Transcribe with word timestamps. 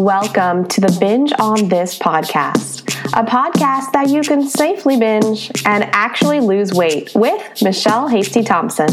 Welcome 0.00 0.66
to 0.68 0.80
the 0.80 0.96
Binge 0.98 1.30
on 1.38 1.68
This 1.68 1.98
podcast, 1.98 2.88
a 3.12 3.22
podcast 3.22 3.92
that 3.92 4.08
you 4.08 4.22
can 4.22 4.48
safely 4.48 4.96
binge 4.96 5.52
and 5.66 5.84
actually 5.92 6.40
lose 6.40 6.72
weight 6.72 7.12
with 7.14 7.60
Michelle 7.60 8.08
Hastie 8.08 8.42
Thompson. 8.42 8.88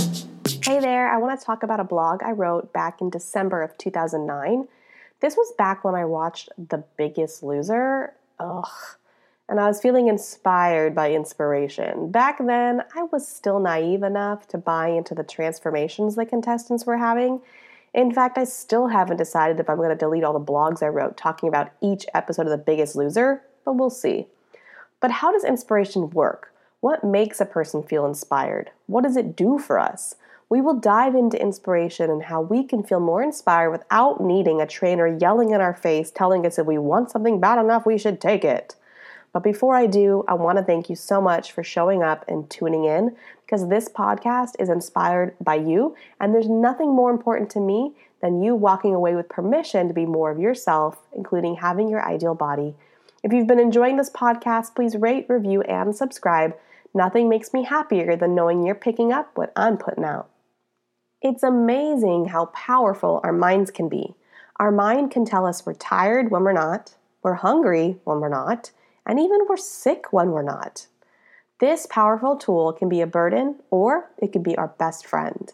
Hey 0.62 0.82
there, 0.82 1.08
I 1.10 1.16
want 1.16 1.40
to 1.40 1.46
talk 1.46 1.64
about 1.64 1.80
a 1.80 1.86
blog 1.86 2.24
I 2.24 2.32
wrote 2.32 2.74
back 2.74 3.00
in 3.00 3.10
December 3.10 3.64
of 3.64 3.78
2009. 3.78 4.68
This 5.22 5.38
was 5.38 5.54
back 5.58 5.86
when 5.86 5.96
I 5.96 6.04
watched 6.04 6.50
The 6.58 6.84
Biggest 6.98 7.42
Loser. 7.42 8.12
Ugh. 8.42 8.68
And 9.48 9.62
I 9.62 9.68
was 9.68 9.80
feeling 9.80 10.10
inspired 10.10 10.94
by 10.94 11.14
inspiration. 11.14 12.12
Back 12.12 12.38
then, 12.46 12.84
I 12.98 13.04
was 13.04 13.26
still 13.26 13.62
naive 13.62 14.04
enough 14.04 14.46
to 14.50 14.58
buy 14.58 14.90
into 14.90 15.16
the 15.16 15.24
transformations 15.24 16.16
the 16.16 16.26
contestants 16.26 16.86
were 16.86 16.98
having 16.98 17.40
in 17.94 18.14
fact, 18.14 18.38
I 18.38 18.44
still 18.44 18.88
haven't 18.88 19.18
decided 19.18 19.60
if 19.60 19.70
I'm 19.70 19.78
going 19.78 19.90
to 19.90 19.96
delete 19.96 20.24
all 20.24 20.38
the 20.38 20.40
blogs 20.40 20.84
I 20.84 20.88
wrote 20.88 21.18
talking 21.18 21.50
about 21.50 21.72
each 21.82 22.06
episode 22.14 22.46
of 22.46 22.52
The 22.52 22.58
Biggest 22.58 22.96
Loser, 22.96 23.42
but 23.66 23.74
we'll 23.74 23.90
see. 23.90 24.28
But 25.00 25.12
how 25.12 25.32
does 25.32 25.44
inspiration 25.44 26.10
work? 26.10 26.54
What 26.80 27.04
makes 27.04 27.42
a 27.42 27.46
person 27.46 27.84
feel 27.84 28.06
inspired? 28.06 28.72
What 28.86 29.04
does 29.04 29.18
it 29.18 29.36
do 29.36 29.58
for 29.58 29.80
us? 29.80 30.16
We 30.50 30.62
will 30.62 30.76
dive 30.76 31.16
into 31.16 31.42
inspiration 31.42 32.10
and 32.10 32.24
how 32.24 32.42
we 32.42 32.64
can 32.64 32.84
feel 32.84 33.00
more 33.00 33.22
inspired 33.22 33.72
without 33.72 34.22
needing 34.22 34.62
a 34.62 34.68
trainer 34.68 35.08
yelling 35.08 35.52
in 35.52 35.60
our 35.60 35.74
face 35.74 36.10
telling 36.10 36.46
us 36.46 36.58
if 36.58 36.66
we 36.66 36.78
want 36.78 37.12
something 37.12 37.40
bad 37.40 37.60
enough, 37.60 37.86
we 37.86 37.98
should 37.98 38.22
take 38.22 38.46
it. 38.46 38.76
But 39.34 39.44
before 39.44 39.76
I 39.76 39.86
do, 39.86 40.24
I 40.28 40.34
want 40.34 40.58
to 40.58 40.64
thank 40.64 40.90
you 40.90 40.96
so 40.96 41.22
much 41.22 41.52
for 41.52 41.64
showing 41.64 42.02
up 42.02 42.26
and 42.28 42.50
tuning 42.50 42.86
in 42.86 43.16
because 43.46 43.70
this 43.70 43.88
podcast 43.88 44.52
is 44.60 44.70
inspired 44.70 45.36
by 45.40 45.56
you, 45.56 45.96
and 46.20 46.34
there's 46.34 46.50
nothing 46.50 46.94
more 46.94 47.12
important 47.12 47.50
to 47.52 47.60
me 47.60 47.94
than 48.22 48.42
you 48.42 48.56
walking 48.56 48.94
away 48.94 49.16
with 49.16 49.30
permission 49.30 49.88
to 49.88 49.94
be 49.94 50.06
more 50.06 50.32
of 50.32 50.40
yourself, 50.40 50.98
including 51.16 51.56
having 51.56 51.88
your 51.88 52.04
ideal 52.04 52.36
body. 52.36 52.76
If 53.24 53.34
you've 53.34 53.48
been 53.48 53.60
enjoying 53.60 53.98
this 53.98 54.10
podcast, 54.10 54.76
please 54.76 54.96
rate, 54.96 55.26
review, 55.30 55.62
and 55.64 55.96
subscribe. 55.96 56.56
Nothing 56.94 57.30
makes 57.30 57.54
me 57.54 57.64
happier 57.64 58.16
than 58.16 58.36
knowing 58.36 58.66
you're 58.66 58.76
picking 58.76 59.12
up 59.12 59.32
what 59.36 59.52
I'm 59.56 59.78
putting 59.78 60.04
out. 60.04 60.30
It's 61.22 61.44
amazing 61.44 62.26
how 62.26 62.46
powerful 62.48 63.22
our 63.24 63.34
minds 63.34 63.72
can 63.72 63.90
be. 63.90 64.16
Our 64.58 64.72
mind 64.72 65.12
can 65.12 65.26
tell 65.26 65.46
us 65.46 65.66
we're 65.66 65.74
tired 65.74 66.32
when 66.32 66.44
we're 66.44 66.54
not, 66.54 66.96
we're 67.24 67.36
hungry 67.36 67.98
when 68.04 68.20
we're 68.20 68.30
not, 68.30 68.72
and 69.08 69.20
even 69.20 69.40
we're 69.50 69.58
sick 69.58 70.12
when 70.12 70.32
we're 70.32 70.44
not. 70.44 70.86
This 71.60 71.88
powerful 71.88 72.36
tool 72.36 72.72
can 72.74 72.88
be 72.88 73.02
a 73.02 73.08
burden 73.08 73.56
or 73.72 74.12
it 74.20 74.32
can 74.32 74.44
be 74.44 74.56
our 74.58 74.68
best 74.68 75.08
friend. 75.08 75.52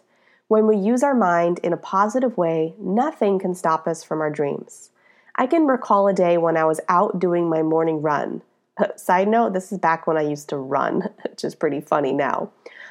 When 0.48 0.66
we 0.66 0.76
use 0.76 1.02
our 1.02 1.14
mind 1.14 1.60
in 1.62 1.72
a 1.72 1.78
positive 1.78 2.36
way, 2.36 2.74
nothing 2.78 3.38
can 3.38 3.54
stop 3.54 3.86
us 3.86 4.04
from 4.04 4.20
our 4.20 4.30
dreams. 4.30 4.90
I 5.36 5.46
can 5.46 5.66
recall 5.66 6.06
a 6.06 6.12
day 6.12 6.36
when 6.36 6.58
I 6.58 6.64
was 6.64 6.80
out 6.88 7.18
doing 7.18 7.48
my 7.48 7.62
morning 7.62 8.02
run. 8.02 8.42
Side 8.96 9.28
note, 9.28 9.54
this 9.54 9.72
is 9.72 9.78
back 9.78 10.06
when 10.06 10.18
I 10.18 10.22
used 10.22 10.50
to 10.50 10.58
run, 10.58 11.08
which 11.28 11.44
is 11.44 11.54
pretty 11.54 11.80
funny 11.80 12.12
now. 12.12 12.50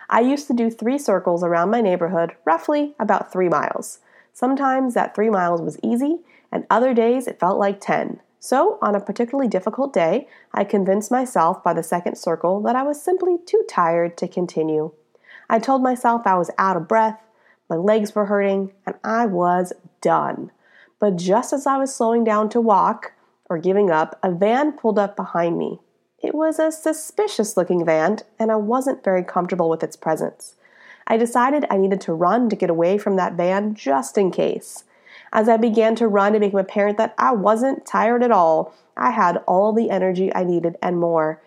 I 0.10 0.22
used 0.22 0.48
to 0.48 0.54
do 0.54 0.70
three 0.70 0.98
circles 0.98 1.44
around 1.44 1.70
my 1.70 1.82
neighborhood, 1.82 2.36
roughly 2.46 2.96
about 3.00 3.32
three 3.32 3.50
miles. 3.50 4.00
Sometimes 4.34 4.96
that 4.96 5.14
three 5.14 5.30
miles 5.30 5.62
was 5.62 5.80
easy, 5.84 6.18
and 6.52 6.66
other 6.70 6.94
days 6.94 7.28
it 7.28 7.40
felt 7.40 7.60
like 7.60 7.80
10. 7.80 8.20
So, 8.46 8.78
on 8.82 8.94
a 8.94 9.00
particularly 9.00 9.48
difficult 9.48 9.94
day, 9.94 10.28
I 10.54 10.66
convinced 10.66 11.10
myself 11.10 11.64
by 11.64 11.72
the 11.72 11.82
second 11.82 12.18
circle 12.18 12.60
that 12.64 12.76
I 12.76 12.84
was 12.84 13.02
simply 13.02 13.38
too 13.46 13.64
tired 13.70 14.18
to 14.18 14.28
continue. 14.28 14.92
I 15.50 15.60
told 15.60 15.82
myself 15.82 16.24
I 16.28 16.36
was 16.36 16.52
out 16.58 16.76
of 16.76 16.90
breath, 16.90 17.22
my 17.70 17.78
legs 17.78 18.14
were 18.14 18.26
hurting, 18.26 18.74
and 18.86 18.98
I 19.02 19.28
was 19.28 19.72
done. 20.02 20.52
But 21.00 21.16
just 21.16 21.54
as 21.54 21.66
I 21.66 21.78
was 21.78 21.96
slowing 21.96 22.26
down 22.26 22.50
to 22.50 22.60
walk, 22.60 23.14
or 23.50 23.58
giving 23.58 23.90
up, 23.90 24.20
a 24.22 24.30
van 24.30 24.74
pulled 24.74 25.00
up 25.00 25.16
behind 25.16 25.58
me. 25.58 25.80
It 26.22 26.36
was 26.36 26.60
a 26.60 26.70
suspicious 26.70 27.56
looking 27.56 27.86
van, 27.86 28.18
and 28.38 28.52
I 28.52 28.58
wasn't 28.58 29.06
very 29.06 29.24
comfortable 29.24 29.70
with 29.70 29.84
its 29.84 29.96
presence. 29.96 30.56
I 31.08 31.16
decided 31.16 31.66
I 31.70 31.78
needed 31.78 32.02
to 32.02 32.14
run 32.14 32.50
to 32.50 32.58
get 32.58 32.70
away 32.70 32.98
from 32.98 33.16
that 33.16 33.36
van 33.36 33.74
just 33.74 34.18
in 34.18 34.32
case. 34.32 34.84
As 35.34 35.50
I 35.50 35.58
began 35.58 35.96
to 35.96 36.08
run 36.08 36.34
to 36.34 36.40
became 36.40 36.60
apparent 36.60 36.98
that 37.00 37.16
I 37.18 37.34
wasn't 37.34 37.88
tired 37.88 38.22
at 38.24 38.32
all, 38.32 38.74
I 38.96 39.10
had 39.10 39.38
all 39.48 39.74
the 39.74 39.90
energy 39.90 40.34
I 40.34 40.44
needed 40.44 40.78
and 40.82 41.00
more. 41.00 41.42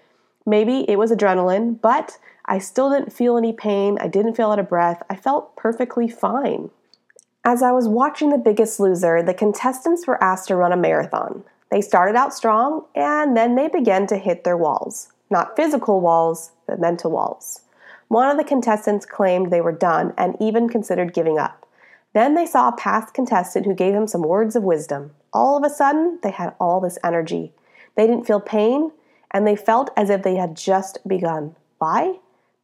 Maybe 0.45 0.85
it 0.91 0.99
was 0.99 1.13
adrenaline, 1.13 1.81
but 1.81 2.19
I 2.47 2.59
still 2.59 2.91
didn't 2.91 3.13
feel 3.13 3.37
any 3.37 3.53
pain. 3.53 3.97
I 4.01 4.09
didn't 4.09 4.35
feel 4.35 4.51
out 4.51 4.59
of 4.59 4.69
breath. 4.69 5.05
I 5.09 5.15
felt 5.15 5.55
perfectly 5.55 6.09
fine. 6.09 6.71
As 7.45 7.63
I 7.63 7.71
was 7.71 7.87
watching 7.87 8.31
The 8.31 8.39
Biggest 8.39 8.81
Loser, 8.81 9.23
the 9.23 9.33
contestants 9.33 10.05
were 10.05 10.23
asked 10.23 10.49
to 10.49 10.57
run 10.57 10.73
a 10.73 10.77
marathon. 10.77 11.45
They 11.71 11.81
started 11.81 12.17
out 12.17 12.35
strong 12.35 12.85
and 12.97 13.37
then 13.37 13.55
they 13.55 13.69
began 13.69 14.09
to 14.09 14.19
hit 14.19 14.43
their 14.43 14.57
walls. 14.57 15.13
Not 15.31 15.55
physical 15.55 16.01
walls, 16.01 16.51
but 16.67 16.81
mental 16.81 17.13
walls. 17.13 17.63
One 18.09 18.29
of 18.29 18.37
the 18.37 18.45
contestants 18.45 19.07
claimed 19.07 19.51
they 19.51 19.61
were 19.61 19.73
done 19.73 20.13
and 20.19 20.37
even 20.41 20.69
considered 20.69 21.15
giving 21.15 21.39
up. 21.39 21.66
Then 22.17 22.33
they 22.33 22.47
saw 22.47 22.69
a 22.69 22.77
past 22.79 23.13
contestant 23.13 23.67
who 23.67 23.75
gave 23.75 23.93
him 23.93 24.07
some 24.07 24.23
words 24.23 24.57
of 24.57 24.63
wisdom. 24.63 25.11
All 25.35 25.59
of 25.59 25.65
a 25.65 25.69
sudden, 25.69 26.19
they 26.23 26.31
had 26.31 26.55
all 26.59 26.81
this 26.81 26.97
energy. 27.05 27.53
They 27.95 28.07
didn't 28.07 28.27
feel 28.27 28.41
pain, 28.41 28.91
and 29.33 29.47
they 29.47 29.55
felt 29.55 29.91
as 29.99 30.09
if 30.09 30.23
they 30.23 30.37
had 30.37 30.57
just 30.57 31.07
begun. 31.07 31.57
Why? 31.77 32.15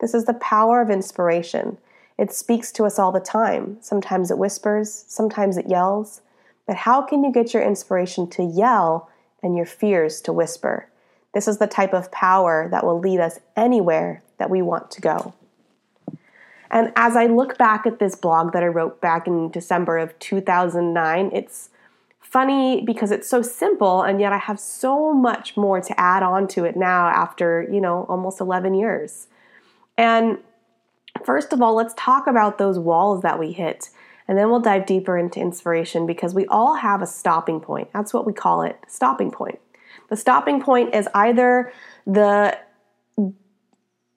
This 0.01 0.15
is 0.15 0.25
the 0.25 0.33
power 0.33 0.81
of 0.81 0.89
inspiration. 0.89 1.77
It 2.17 2.33
speaks 2.33 2.73
to 2.73 2.85
us 2.85 2.99
all 2.99 3.13
the 3.13 3.21
time. 3.21 3.77
Sometimes 3.83 4.31
it 4.31 4.39
whispers, 4.39 5.05
sometimes 5.07 5.59
it 5.59 5.69
yells. 5.69 6.23
But 6.67 6.77
how 6.77 7.03
can 7.03 7.23
you 7.23 7.31
get 7.31 7.53
your 7.53 7.63
inspiration 7.63 8.31
to 8.31 8.43
yell 8.43 9.11
and 9.43 9.55
your 9.55 9.67
fears 9.67 10.23
to 10.23 10.33
whisper? 10.33 10.89
This 11.35 11.47
is 11.47 11.59
the 11.59 11.67
type 11.67 11.93
of 11.93 12.11
power 12.11 12.69
that 12.71 12.87
will 12.87 12.99
lead 12.99 13.21
us 13.21 13.39
anywhere 13.55 14.23
that 14.39 14.49
we 14.49 14.63
want 14.63 14.91
to 14.93 15.03
go. 15.03 15.35
And 16.73 16.91
as 16.97 17.17
I 17.17 17.27
look 17.27 17.59
back 17.59 17.87
at 17.87 17.99
this 17.99 18.15
blog 18.15 18.55
that 18.55 18.63
I 18.63 18.67
wrote 18.67 19.01
back 19.03 19.27
in 19.27 19.51
December 19.51 19.99
of 19.99 20.19
2009, 20.19 21.31
it's 21.33 21.69
funny 22.21 22.81
because 22.81 23.11
it's 23.11 23.29
so 23.29 23.43
simple 23.43 24.01
and 24.01 24.19
yet 24.19 24.33
I 24.33 24.39
have 24.39 24.59
so 24.59 25.13
much 25.13 25.55
more 25.55 25.83
to 25.83 26.01
add 26.01 26.23
on 26.23 26.49
to 26.49 26.65
it 26.65 26.75
now 26.75 27.09
after, 27.09 27.69
you 27.71 27.79
know, 27.79 28.07
almost 28.09 28.41
11 28.41 28.73
years. 28.73 29.27
And 29.99 30.39
first 31.27 31.53
of 31.53 31.61
all, 31.61 31.75
let's 31.75 31.93
talk 31.95 32.27
about 32.27 32.57
those 32.57 32.79
walls 32.79 33.21
that 33.21 33.39
we 33.39 33.53
hit. 33.53 33.91
And 34.27 34.39
then 34.39 34.49
we'll 34.49 34.61
dive 34.61 34.87
deeper 34.87 35.19
into 35.19 35.41
inspiration 35.41 36.07
because 36.07 36.33
we 36.33 36.47
all 36.47 36.77
have 36.77 37.03
a 37.03 37.07
stopping 37.07 37.61
point. 37.61 37.93
That's 37.93 38.15
what 38.15 38.27
we 38.27 38.33
call 38.33 38.63
it, 38.63 38.79
stopping 38.89 39.31
point. 39.31 39.59
The 40.09 40.17
stopping 40.17 40.63
point 40.63 40.95
is 40.95 41.07
either 41.15 41.71
the 42.07 42.57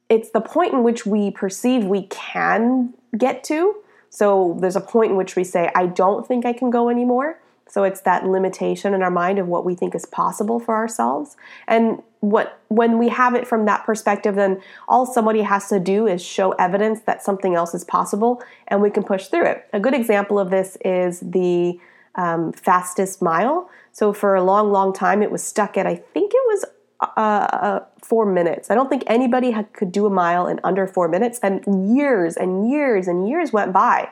it's 0.09 0.29
the 0.31 0.41
point 0.41 0.73
in 0.73 0.83
which 0.83 1.05
we 1.05 1.31
perceive 1.31 1.83
we 1.85 2.03
can 2.03 2.93
get 3.17 3.43
to. 3.45 3.75
So 4.09 4.57
there's 4.59 4.75
a 4.75 4.81
point 4.81 5.11
in 5.11 5.17
which 5.17 5.35
we 5.35 5.43
say, 5.43 5.71
I 5.75 5.88
don't 5.88 6.27
think 6.27 6.45
I 6.45 6.53
can 6.53 6.69
go 6.69 6.89
anymore. 6.89 7.39
So 7.67 7.83
it's 7.83 8.01
that 8.01 8.25
limitation 8.25 8.93
in 8.93 9.01
our 9.01 9.11
mind 9.11 9.39
of 9.39 9.47
what 9.47 9.66
we 9.66 9.73
think 9.75 9.95
is 9.95 10.05
possible 10.05 10.59
for 10.59 10.75
ourselves. 10.75 11.35
And 11.67 12.01
what 12.19 12.59
when 12.67 12.97
we 12.97 13.09
have 13.09 13.35
it 13.35 13.47
from 13.47 13.66
that 13.66 13.85
perspective, 13.85 14.35
then 14.35 14.61
all 14.88 15.05
somebody 15.05 15.41
has 15.41 15.67
to 15.69 15.79
do 15.79 16.07
is 16.07 16.23
show 16.23 16.51
evidence 16.53 17.01
that 17.01 17.23
something 17.23 17.55
else 17.55 17.73
is 17.73 17.83
possible 17.83 18.41
and 18.67 18.81
we 18.81 18.91
can 18.91 19.03
push 19.03 19.27
through 19.27 19.45
it. 19.45 19.67
A 19.73 19.79
good 19.79 19.93
example 19.93 20.39
of 20.39 20.51
this 20.51 20.77
is 20.85 21.19
the 21.19 21.79
um, 22.16 22.53
fastest 22.53 23.22
mile. 23.22 23.69
So 23.91 24.13
for 24.13 24.35
a 24.35 24.43
long, 24.43 24.72
long 24.72 24.93
time, 24.93 25.22
it 25.22 25.31
was 25.31 25.43
stuck 25.43 25.77
at, 25.77 25.87
I 25.87 25.95
think 25.95 26.31
it 26.33 26.41
was 26.45 26.66
uh, 27.01 27.19
uh, 27.19 27.79
four 28.01 28.25
minutes. 28.25 28.72
I 28.72 28.75
don't 28.75 28.89
think 28.89 29.03
anybody 29.07 29.56
could 29.73 29.91
do 29.91 30.06
a 30.06 30.09
mile 30.09 30.47
in 30.47 30.59
under 30.63 30.88
four 30.88 31.07
minutes. 31.07 31.39
And 31.44 31.95
years 31.95 32.38
and 32.38 32.69
years 32.69 33.07
and 33.07 33.28
years 33.28 33.51
went 33.51 33.73
by. 33.73 34.09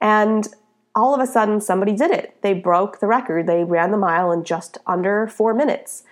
And 0.00 0.48
all 0.94 1.14
of 1.14 1.20
a 1.20 1.26
sudden, 1.26 1.60
somebody 1.60 1.94
did 1.96 2.10
it. 2.10 2.36
They 2.42 2.54
broke 2.54 3.00
the 3.00 3.06
record. 3.06 3.46
They 3.46 3.64
ran 3.64 3.90
the 3.90 3.96
mile 3.96 4.30
in 4.30 4.44
just 4.44 4.78
under 4.86 5.26
four 5.26 5.54
minutes. 5.54 6.04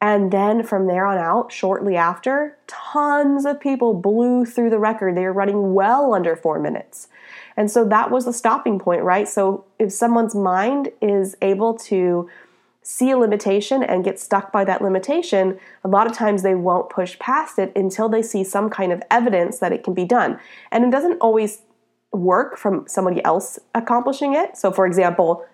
And 0.00 0.30
then 0.30 0.62
from 0.62 0.86
there 0.86 1.06
on 1.06 1.16
out, 1.16 1.52
shortly 1.52 1.96
after, 1.96 2.56
tons 2.66 3.46
of 3.46 3.60
people 3.60 3.94
blew 3.94 4.44
through 4.44 4.70
the 4.70 4.78
record. 4.78 5.16
They 5.16 5.24
were 5.24 5.32
running 5.32 5.74
well 5.74 6.12
under 6.12 6.36
four 6.36 6.58
minutes. 6.58 7.08
And 7.56 7.70
so 7.70 7.84
that 7.86 8.10
was 8.10 8.26
the 8.26 8.32
stopping 8.32 8.78
point, 8.78 9.02
right? 9.02 9.26
So 9.26 9.64
if 9.78 9.92
someone's 9.92 10.34
mind 10.34 10.90
is 11.00 11.36
able 11.40 11.74
to 11.78 12.28
see 12.86 13.10
a 13.10 13.18
limitation 13.18 13.82
and 13.82 14.04
get 14.04 14.16
stuck 14.16 14.52
by 14.52 14.64
that 14.64 14.80
limitation, 14.80 15.58
a 15.82 15.88
lot 15.88 16.06
of 16.06 16.12
times 16.12 16.44
they 16.44 16.54
won't 16.54 16.88
push 16.88 17.18
past 17.18 17.58
it 17.58 17.72
until 17.74 18.08
they 18.08 18.22
see 18.22 18.44
some 18.44 18.70
kind 18.70 18.92
of 18.92 19.02
evidence 19.10 19.58
that 19.58 19.72
it 19.72 19.82
can 19.82 19.92
be 19.92 20.04
done. 20.04 20.38
And 20.70 20.84
it 20.84 20.92
doesn't 20.92 21.18
always 21.18 21.62
work 22.12 22.56
from 22.56 22.86
somebody 22.86 23.24
else 23.24 23.58
accomplishing 23.74 24.36
it. 24.36 24.56
So, 24.56 24.70
for 24.70 24.86
example, 24.86 25.44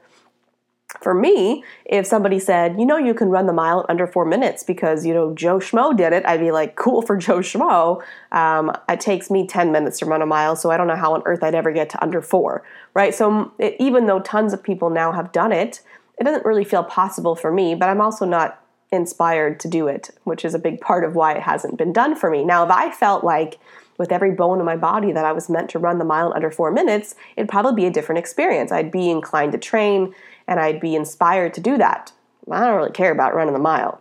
for 1.00 1.14
me, 1.14 1.64
if 1.86 2.06
somebody 2.06 2.38
said, 2.38 2.78
you 2.78 2.84
know, 2.84 2.98
you 2.98 3.14
can 3.14 3.30
run 3.30 3.46
the 3.46 3.54
mile 3.54 3.80
in 3.80 3.86
under 3.88 4.06
four 4.06 4.26
minutes 4.26 4.62
because, 4.62 5.06
you 5.06 5.14
know, 5.14 5.34
Joe 5.34 5.58
Schmo 5.58 5.96
did 5.96 6.12
it, 6.12 6.26
I'd 6.26 6.38
be 6.38 6.50
like, 6.50 6.76
cool 6.76 7.00
for 7.00 7.16
Joe 7.16 7.38
Schmo. 7.38 8.02
Um, 8.32 8.76
it 8.90 9.00
takes 9.00 9.30
me 9.30 9.46
10 9.46 9.72
minutes 9.72 10.00
to 10.00 10.04
run 10.04 10.20
a 10.20 10.26
mile, 10.26 10.54
so 10.54 10.70
I 10.70 10.76
don't 10.76 10.86
know 10.86 10.96
how 10.96 11.14
on 11.14 11.22
earth 11.24 11.42
I'd 11.42 11.54
ever 11.54 11.72
get 11.72 11.88
to 11.90 12.02
under 12.02 12.20
four, 12.20 12.62
right? 12.92 13.14
So, 13.14 13.54
it, 13.58 13.74
even 13.80 14.04
though 14.04 14.20
tons 14.20 14.52
of 14.52 14.62
people 14.62 14.90
now 14.90 15.12
have 15.12 15.32
done 15.32 15.50
it, 15.50 15.80
it 16.18 16.24
doesn't 16.24 16.44
really 16.44 16.64
feel 16.64 16.84
possible 16.84 17.34
for 17.34 17.52
me, 17.52 17.74
but 17.74 17.88
I'm 17.88 18.00
also 18.00 18.24
not 18.24 18.60
inspired 18.90 19.58
to 19.60 19.68
do 19.68 19.88
it, 19.88 20.10
which 20.24 20.44
is 20.44 20.54
a 20.54 20.58
big 20.58 20.80
part 20.80 21.04
of 21.04 21.14
why 21.14 21.32
it 21.32 21.42
hasn't 21.42 21.78
been 21.78 21.92
done 21.92 22.14
for 22.14 22.30
me. 22.30 22.44
Now, 22.44 22.64
if 22.64 22.70
I 22.70 22.90
felt 22.90 23.24
like 23.24 23.58
with 23.98 24.12
every 24.12 24.30
bone 24.30 24.58
in 24.58 24.66
my 24.66 24.76
body 24.76 25.12
that 25.12 25.24
I 25.24 25.32
was 25.32 25.48
meant 25.48 25.70
to 25.70 25.78
run 25.78 25.98
the 25.98 26.04
mile 26.04 26.28
in 26.28 26.36
under 26.36 26.50
four 26.50 26.70
minutes, 26.70 27.14
it'd 27.36 27.48
probably 27.48 27.82
be 27.82 27.86
a 27.86 27.90
different 27.90 28.18
experience. 28.18 28.70
I'd 28.70 28.90
be 28.90 29.10
inclined 29.10 29.52
to 29.52 29.58
train 29.58 30.14
and 30.46 30.60
I'd 30.60 30.80
be 30.80 30.94
inspired 30.94 31.54
to 31.54 31.60
do 31.60 31.78
that. 31.78 32.12
I 32.50 32.60
don't 32.60 32.76
really 32.76 32.90
care 32.90 33.12
about 33.12 33.34
running 33.34 33.54
the 33.54 33.60
mile. 33.60 34.00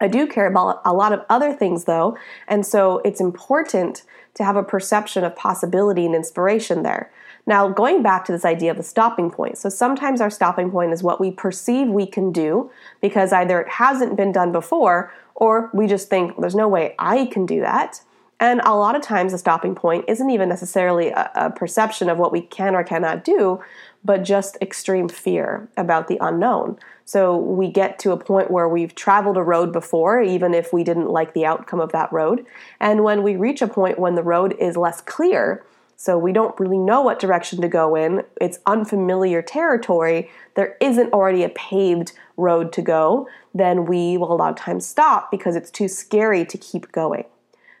I 0.00 0.08
do 0.08 0.26
care 0.26 0.46
about 0.46 0.80
a 0.84 0.94
lot 0.94 1.12
of 1.12 1.24
other 1.28 1.52
things 1.52 1.84
though, 1.84 2.16
and 2.48 2.64
so 2.64 2.98
it's 3.04 3.20
important 3.20 4.02
to 4.34 4.44
have 4.44 4.56
a 4.56 4.62
perception 4.62 5.24
of 5.24 5.36
possibility 5.36 6.06
and 6.06 6.14
inspiration 6.14 6.82
there. 6.82 7.12
Now, 7.50 7.66
going 7.66 8.00
back 8.00 8.24
to 8.26 8.32
this 8.32 8.44
idea 8.44 8.70
of 8.70 8.76
the 8.76 8.84
stopping 8.84 9.28
point. 9.28 9.58
So 9.58 9.68
sometimes 9.68 10.20
our 10.20 10.30
stopping 10.30 10.70
point 10.70 10.92
is 10.92 11.02
what 11.02 11.20
we 11.20 11.32
perceive 11.32 11.88
we 11.88 12.06
can 12.06 12.30
do 12.30 12.70
because 13.00 13.32
either 13.32 13.60
it 13.60 13.68
hasn't 13.68 14.16
been 14.16 14.30
done 14.30 14.52
before 14.52 15.12
or 15.34 15.68
we 15.74 15.88
just 15.88 16.08
think 16.08 16.40
there's 16.40 16.54
no 16.54 16.68
way 16.68 16.94
I 17.00 17.26
can 17.26 17.46
do 17.46 17.58
that. 17.62 18.02
And 18.38 18.60
a 18.64 18.76
lot 18.76 18.94
of 18.94 19.02
times 19.02 19.32
the 19.32 19.38
stopping 19.38 19.74
point 19.74 20.04
isn't 20.06 20.30
even 20.30 20.48
necessarily 20.48 21.08
a, 21.08 21.28
a 21.34 21.50
perception 21.50 22.08
of 22.08 22.18
what 22.18 22.30
we 22.30 22.40
can 22.40 22.76
or 22.76 22.84
cannot 22.84 23.24
do, 23.24 23.60
but 24.04 24.22
just 24.22 24.56
extreme 24.62 25.08
fear 25.08 25.68
about 25.76 26.06
the 26.06 26.18
unknown. 26.20 26.78
So 27.04 27.36
we 27.36 27.66
get 27.66 27.98
to 27.98 28.12
a 28.12 28.16
point 28.16 28.52
where 28.52 28.68
we've 28.68 28.94
traveled 28.94 29.36
a 29.36 29.42
road 29.42 29.72
before, 29.72 30.22
even 30.22 30.54
if 30.54 30.72
we 30.72 30.84
didn't 30.84 31.10
like 31.10 31.34
the 31.34 31.46
outcome 31.46 31.80
of 31.80 31.90
that 31.90 32.12
road. 32.12 32.46
And 32.78 33.02
when 33.02 33.24
we 33.24 33.34
reach 33.34 33.60
a 33.60 33.66
point 33.66 33.98
when 33.98 34.14
the 34.14 34.22
road 34.22 34.54
is 34.60 34.76
less 34.76 35.00
clear, 35.00 35.64
so 36.00 36.16
we 36.16 36.32
don't 36.32 36.58
really 36.58 36.78
know 36.78 37.02
what 37.02 37.18
direction 37.18 37.60
to 37.60 37.68
go 37.68 37.94
in, 37.94 38.24
it's 38.40 38.58
unfamiliar 38.64 39.42
territory, 39.42 40.30
there 40.54 40.78
isn't 40.80 41.12
already 41.12 41.44
a 41.44 41.50
paved 41.50 42.12
road 42.38 42.72
to 42.72 42.80
go, 42.80 43.28
then 43.54 43.84
we 43.84 44.16
will 44.16 44.32
a 44.32 44.34
lot 44.34 44.48
of 44.48 44.56
times 44.56 44.86
stop 44.86 45.30
because 45.30 45.56
it's 45.56 45.70
too 45.70 45.88
scary 45.88 46.42
to 46.46 46.56
keep 46.56 46.90
going. 46.90 47.26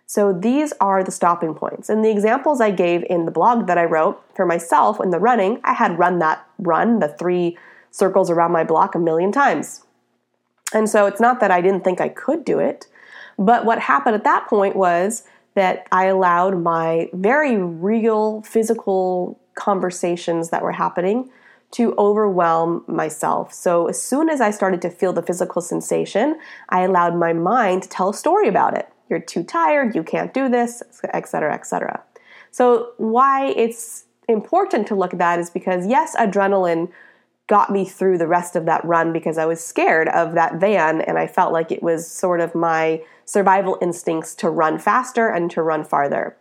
So 0.04 0.34
these 0.34 0.74
are 0.82 1.02
the 1.02 1.10
stopping 1.10 1.54
points. 1.54 1.88
And 1.88 2.04
the 2.04 2.10
examples 2.10 2.60
I 2.60 2.72
gave 2.72 3.06
in 3.08 3.24
the 3.24 3.30
blog 3.30 3.66
that 3.68 3.78
I 3.78 3.86
wrote 3.86 4.22
for 4.36 4.44
myself 4.44 5.00
in 5.00 5.08
the 5.08 5.18
running, 5.18 5.58
I 5.64 5.72
had 5.72 5.98
run 5.98 6.18
that 6.18 6.46
run, 6.58 6.98
the 6.98 7.08
three 7.08 7.56
circles 7.90 8.28
around 8.28 8.52
my 8.52 8.64
block 8.64 8.94
a 8.94 8.98
million 8.98 9.32
times. 9.32 9.86
And 10.74 10.90
so 10.90 11.06
it's 11.06 11.22
not 11.22 11.40
that 11.40 11.50
I 11.50 11.62
didn't 11.62 11.84
think 11.84 12.02
I 12.02 12.10
could 12.10 12.44
do 12.44 12.58
it, 12.58 12.86
but 13.38 13.64
what 13.64 13.78
happened 13.78 14.14
at 14.14 14.24
that 14.24 14.46
point 14.46 14.76
was 14.76 15.22
that 15.60 15.86
I 15.92 16.06
allowed 16.06 16.62
my 16.62 17.08
very 17.12 17.56
real 17.56 18.42
physical 18.42 19.38
conversations 19.54 20.50
that 20.50 20.62
were 20.62 20.72
happening 20.72 21.30
to 21.72 21.94
overwhelm 21.98 22.82
myself. 22.88 23.52
So 23.52 23.86
as 23.86 24.02
soon 24.02 24.28
as 24.28 24.40
I 24.40 24.50
started 24.50 24.82
to 24.82 24.90
feel 24.90 25.12
the 25.12 25.22
physical 25.22 25.62
sensation, 25.62 26.38
I 26.70 26.80
allowed 26.80 27.14
my 27.14 27.32
mind 27.32 27.82
to 27.84 27.88
tell 27.88 28.08
a 28.08 28.14
story 28.14 28.48
about 28.48 28.76
it 28.76 28.88
you're 29.10 29.18
too 29.18 29.42
tired, 29.42 29.94
you 29.94 30.04
can't 30.04 30.32
do 30.32 30.48
this, 30.48 30.82
etc., 31.12 31.52
etc. 31.52 32.02
So, 32.52 32.92
why 32.96 33.48
it's 33.48 34.04
important 34.28 34.86
to 34.86 34.94
look 34.94 35.12
at 35.12 35.18
that 35.18 35.40
is 35.40 35.50
because, 35.50 35.86
yes, 35.86 36.16
adrenaline 36.16 36.90
got 37.50 37.68
me 37.68 37.84
through 37.84 38.16
the 38.16 38.28
rest 38.28 38.54
of 38.54 38.64
that 38.64 38.84
run 38.84 39.12
because 39.12 39.36
I 39.36 39.44
was 39.44 39.60
scared 39.62 40.06
of 40.06 40.34
that 40.34 40.60
van 40.60 41.00
and 41.00 41.18
I 41.18 41.26
felt 41.26 41.52
like 41.52 41.72
it 41.72 41.82
was 41.82 42.06
sort 42.06 42.40
of 42.40 42.54
my 42.54 43.02
survival 43.24 43.76
instincts 43.82 44.36
to 44.36 44.48
run 44.48 44.78
faster 44.78 45.28
and 45.28 45.50
to 45.50 45.60
run 45.60 45.82
farther. 45.82 46.36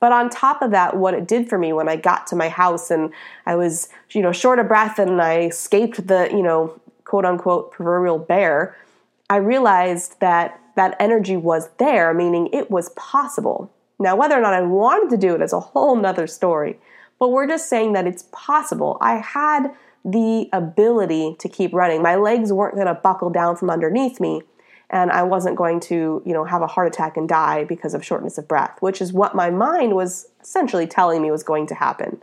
But 0.00 0.12
on 0.12 0.30
top 0.30 0.62
of 0.62 0.70
that, 0.70 0.96
what 0.96 1.12
it 1.12 1.28
did 1.28 1.50
for 1.50 1.58
me 1.58 1.74
when 1.74 1.86
I 1.86 1.96
got 1.96 2.26
to 2.28 2.36
my 2.36 2.48
house 2.48 2.90
and 2.90 3.12
I 3.44 3.56
was, 3.56 3.90
you 4.12 4.22
know, 4.22 4.32
short 4.32 4.58
of 4.58 4.66
breath 4.66 4.98
and 4.98 5.20
I 5.20 5.42
escaped 5.42 6.06
the, 6.06 6.30
you 6.30 6.42
know, 6.42 6.80
quote 7.04 7.26
unquote 7.26 7.70
proverbial 7.70 8.18
bear, 8.18 8.74
I 9.28 9.36
realized 9.36 10.18
that 10.20 10.58
that 10.76 10.96
energy 10.98 11.36
was 11.36 11.68
there, 11.76 12.14
meaning 12.14 12.48
it 12.54 12.70
was 12.70 12.88
possible. 12.90 13.70
Now, 13.98 14.16
whether 14.16 14.34
or 14.34 14.40
not 14.40 14.54
I 14.54 14.62
wanted 14.62 15.10
to 15.10 15.18
do 15.18 15.34
it 15.34 15.42
is 15.42 15.52
a 15.52 15.60
whole 15.60 15.94
nother 15.94 16.26
story, 16.26 16.78
but 17.18 17.28
we're 17.28 17.46
just 17.46 17.68
saying 17.68 17.92
that 17.92 18.06
it's 18.06 18.24
possible. 18.32 18.96
I 19.02 19.16
had 19.16 19.74
the 20.04 20.48
ability 20.52 21.36
to 21.38 21.48
keep 21.48 21.72
running. 21.72 22.02
My 22.02 22.16
legs 22.16 22.52
weren't 22.52 22.74
going 22.74 22.86
to 22.86 22.94
buckle 22.94 23.30
down 23.30 23.56
from 23.56 23.70
underneath 23.70 24.20
me, 24.20 24.42
and 24.90 25.10
I 25.10 25.22
wasn't 25.22 25.56
going 25.56 25.80
to, 25.80 26.22
you 26.24 26.32
know, 26.32 26.44
have 26.44 26.62
a 26.62 26.66
heart 26.66 26.88
attack 26.88 27.16
and 27.16 27.28
die 27.28 27.64
because 27.64 27.94
of 27.94 28.04
shortness 28.04 28.36
of 28.36 28.46
breath, 28.46 28.76
which 28.80 29.00
is 29.00 29.12
what 29.12 29.34
my 29.34 29.50
mind 29.50 29.94
was 29.94 30.28
essentially 30.42 30.86
telling 30.86 31.22
me 31.22 31.30
was 31.30 31.42
going 31.42 31.66
to 31.68 31.74
happen. 31.74 32.22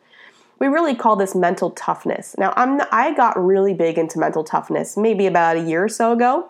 We 0.60 0.68
really 0.68 0.94
call 0.94 1.16
this 1.16 1.34
mental 1.34 1.72
toughness. 1.72 2.36
Now, 2.38 2.54
I'm 2.56 2.82
I 2.92 3.16
got 3.16 3.44
really 3.44 3.74
big 3.74 3.98
into 3.98 4.20
mental 4.20 4.44
toughness 4.44 4.96
maybe 4.96 5.26
about 5.26 5.58
a 5.58 5.62
year 5.62 5.84
or 5.84 5.90
so 5.90 6.12
ago 6.12 6.50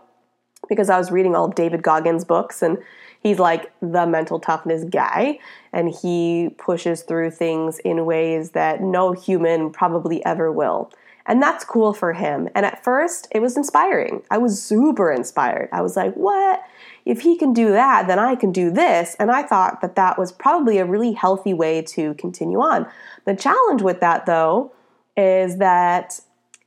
because 0.67 0.89
I 0.89 0.97
was 0.97 1.11
reading 1.11 1.33
all 1.33 1.45
of 1.45 1.55
David 1.55 1.81
Goggins' 1.81 2.25
books 2.25 2.61
and 2.61 2.77
he's 3.21 3.39
like 3.39 3.71
the 3.81 4.05
mental 4.05 4.37
toughness 4.39 4.83
guy 4.83 5.39
and 5.71 5.89
he 5.89 6.49
pushes 6.57 7.03
through 7.03 7.31
things 7.31 7.79
in 7.79 8.05
ways 8.05 8.51
that 8.51 8.81
no 8.81 9.13
human 9.13 9.71
probably 9.71 10.23
ever 10.25 10.51
will. 10.51 10.91
And 11.25 11.41
that's 11.41 11.63
cool 11.63 11.93
for 11.93 12.13
him. 12.13 12.49
And 12.55 12.65
at 12.65 12.83
first, 12.83 13.27
it 13.31 13.41
was 13.41 13.57
inspiring. 13.57 14.23
I 14.31 14.37
was 14.37 14.61
super 14.61 15.11
inspired. 15.11 15.69
I 15.71 15.81
was 15.81 15.95
like, 15.95 16.13
what? 16.15 16.63
If 17.05 17.21
he 17.21 17.37
can 17.37 17.53
do 17.53 17.71
that, 17.71 18.07
then 18.07 18.19
I 18.19 18.35
can 18.35 18.51
do 18.51 18.71
this. 18.71 19.15
And 19.19 19.31
I 19.31 19.43
thought 19.43 19.81
that 19.81 19.95
that 19.95 20.17
was 20.17 20.31
probably 20.31 20.77
a 20.77 20.85
really 20.85 21.13
healthy 21.13 21.53
way 21.53 21.81
to 21.83 22.13
continue 22.15 22.59
on. 22.59 22.87
The 23.25 23.35
challenge 23.35 23.81
with 23.81 23.99
that, 23.99 24.25
though, 24.25 24.71
is 25.15 25.57
that 25.57 26.19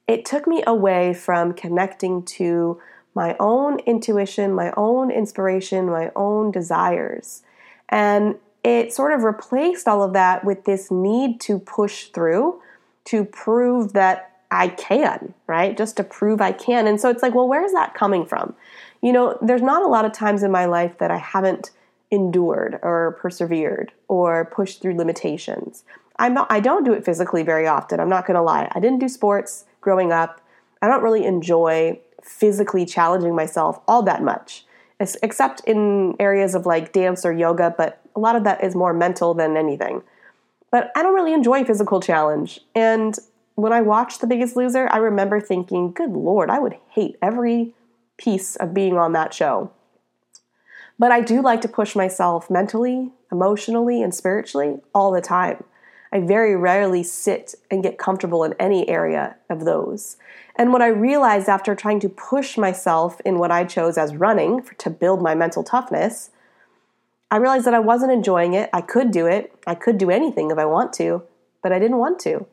it 0.06 0.24
took 0.24 0.46
me 0.46 0.62
away 0.66 1.14
from 1.14 1.52
connecting 1.54 2.22
to 2.24 2.80
my 3.14 3.36
own 3.38 3.78
intuition, 3.80 4.52
my 4.52 4.72
own 4.76 5.10
inspiration, 5.10 5.86
my 5.86 6.10
own 6.16 6.50
desires. 6.50 7.42
And 7.88 8.36
it 8.64 8.92
sort 8.92 9.12
of 9.12 9.22
replaced 9.22 9.86
all 9.86 10.02
of 10.02 10.12
that 10.14 10.44
with 10.44 10.64
this 10.64 10.90
need 10.90 11.40
to 11.42 11.58
push 11.58 12.06
through 12.08 12.60
to 13.04 13.24
prove 13.24 13.92
that 13.92 14.33
I 14.54 14.68
can, 14.68 15.34
right? 15.48 15.76
Just 15.76 15.96
to 15.96 16.04
prove 16.04 16.40
I 16.40 16.52
can. 16.52 16.86
And 16.86 17.00
so 17.00 17.10
it's 17.10 17.22
like, 17.22 17.34
well, 17.34 17.48
where 17.48 17.64
is 17.64 17.72
that 17.72 17.94
coming 17.94 18.24
from? 18.24 18.54
You 19.02 19.12
know, 19.12 19.36
there's 19.42 19.62
not 19.62 19.82
a 19.82 19.88
lot 19.88 20.04
of 20.04 20.12
times 20.12 20.44
in 20.44 20.52
my 20.52 20.64
life 20.64 20.98
that 20.98 21.10
I 21.10 21.16
haven't 21.16 21.72
endured 22.12 22.78
or 22.82 23.18
persevered 23.20 23.90
or 24.06 24.44
pushed 24.44 24.80
through 24.80 24.96
limitations. 24.96 25.82
I'm 26.20 26.34
not 26.34 26.46
I 26.50 26.60
don't 26.60 26.84
do 26.84 26.92
it 26.92 27.04
physically 27.04 27.42
very 27.42 27.66
often. 27.66 27.98
I'm 27.98 28.08
not 28.08 28.26
going 28.26 28.36
to 28.36 28.42
lie. 28.42 28.70
I 28.72 28.78
didn't 28.78 29.00
do 29.00 29.08
sports 29.08 29.64
growing 29.80 30.12
up. 30.12 30.40
I 30.80 30.86
don't 30.86 31.02
really 31.02 31.24
enjoy 31.24 31.98
physically 32.22 32.86
challenging 32.86 33.34
myself 33.34 33.80
all 33.88 34.02
that 34.04 34.22
much, 34.22 34.64
except 35.00 35.60
in 35.66 36.14
areas 36.20 36.54
of 36.54 36.64
like 36.64 36.92
dance 36.92 37.26
or 37.26 37.32
yoga, 37.32 37.74
but 37.76 38.00
a 38.14 38.20
lot 38.20 38.36
of 38.36 38.44
that 38.44 38.62
is 38.62 38.76
more 38.76 38.92
mental 38.92 39.34
than 39.34 39.56
anything. 39.56 40.02
But 40.70 40.92
I 40.94 41.02
don't 41.02 41.14
really 41.14 41.34
enjoy 41.34 41.64
physical 41.64 42.00
challenge. 42.00 42.60
And 42.74 43.18
when 43.54 43.72
I 43.72 43.82
watched 43.82 44.20
The 44.20 44.26
Biggest 44.26 44.56
Loser, 44.56 44.88
I 44.90 44.98
remember 44.98 45.40
thinking, 45.40 45.92
good 45.92 46.10
lord, 46.10 46.50
I 46.50 46.58
would 46.58 46.76
hate 46.90 47.16
every 47.22 47.74
piece 48.16 48.56
of 48.56 48.74
being 48.74 48.96
on 48.96 49.12
that 49.12 49.32
show. 49.32 49.70
But 50.98 51.12
I 51.12 51.20
do 51.20 51.42
like 51.42 51.60
to 51.62 51.68
push 51.68 51.96
myself 51.96 52.50
mentally, 52.50 53.12
emotionally, 53.30 54.02
and 54.02 54.14
spiritually 54.14 54.78
all 54.94 55.12
the 55.12 55.20
time. 55.20 55.64
I 56.12 56.20
very 56.20 56.54
rarely 56.54 57.02
sit 57.02 57.56
and 57.70 57.82
get 57.82 57.98
comfortable 57.98 58.44
in 58.44 58.54
any 58.60 58.88
area 58.88 59.36
of 59.50 59.64
those. 59.64 60.16
And 60.56 60.72
what 60.72 60.82
I 60.82 60.86
realized 60.86 61.48
after 61.48 61.74
trying 61.74 61.98
to 62.00 62.08
push 62.08 62.56
myself 62.56 63.20
in 63.24 63.40
what 63.40 63.50
I 63.50 63.64
chose 63.64 63.98
as 63.98 64.14
running 64.14 64.62
for, 64.62 64.74
to 64.74 64.90
build 64.90 65.20
my 65.20 65.34
mental 65.34 65.64
toughness, 65.64 66.30
I 67.32 67.38
realized 67.38 67.66
that 67.66 67.74
I 67.74 67.80
wasn't 67.80 68.12
enjoying 68.12 68.54
it. 68.54 68.70
I 68.72 68.80
could 68.80 69.10
do 69.10 69.26
it. 69.26 69.52
I 69.66 69.74
could 69.74 69.98
do 69.98 70.10
anything 70.10 70.52
if 70.52 70.58
I 70.58 70.64
want 70.66 70.92
to, 70.94 71.24
but 71.62 71.72
I 71.72 71.80
didn't 71.80 71.98
want 71.98 72.20
to. 72.20 72.46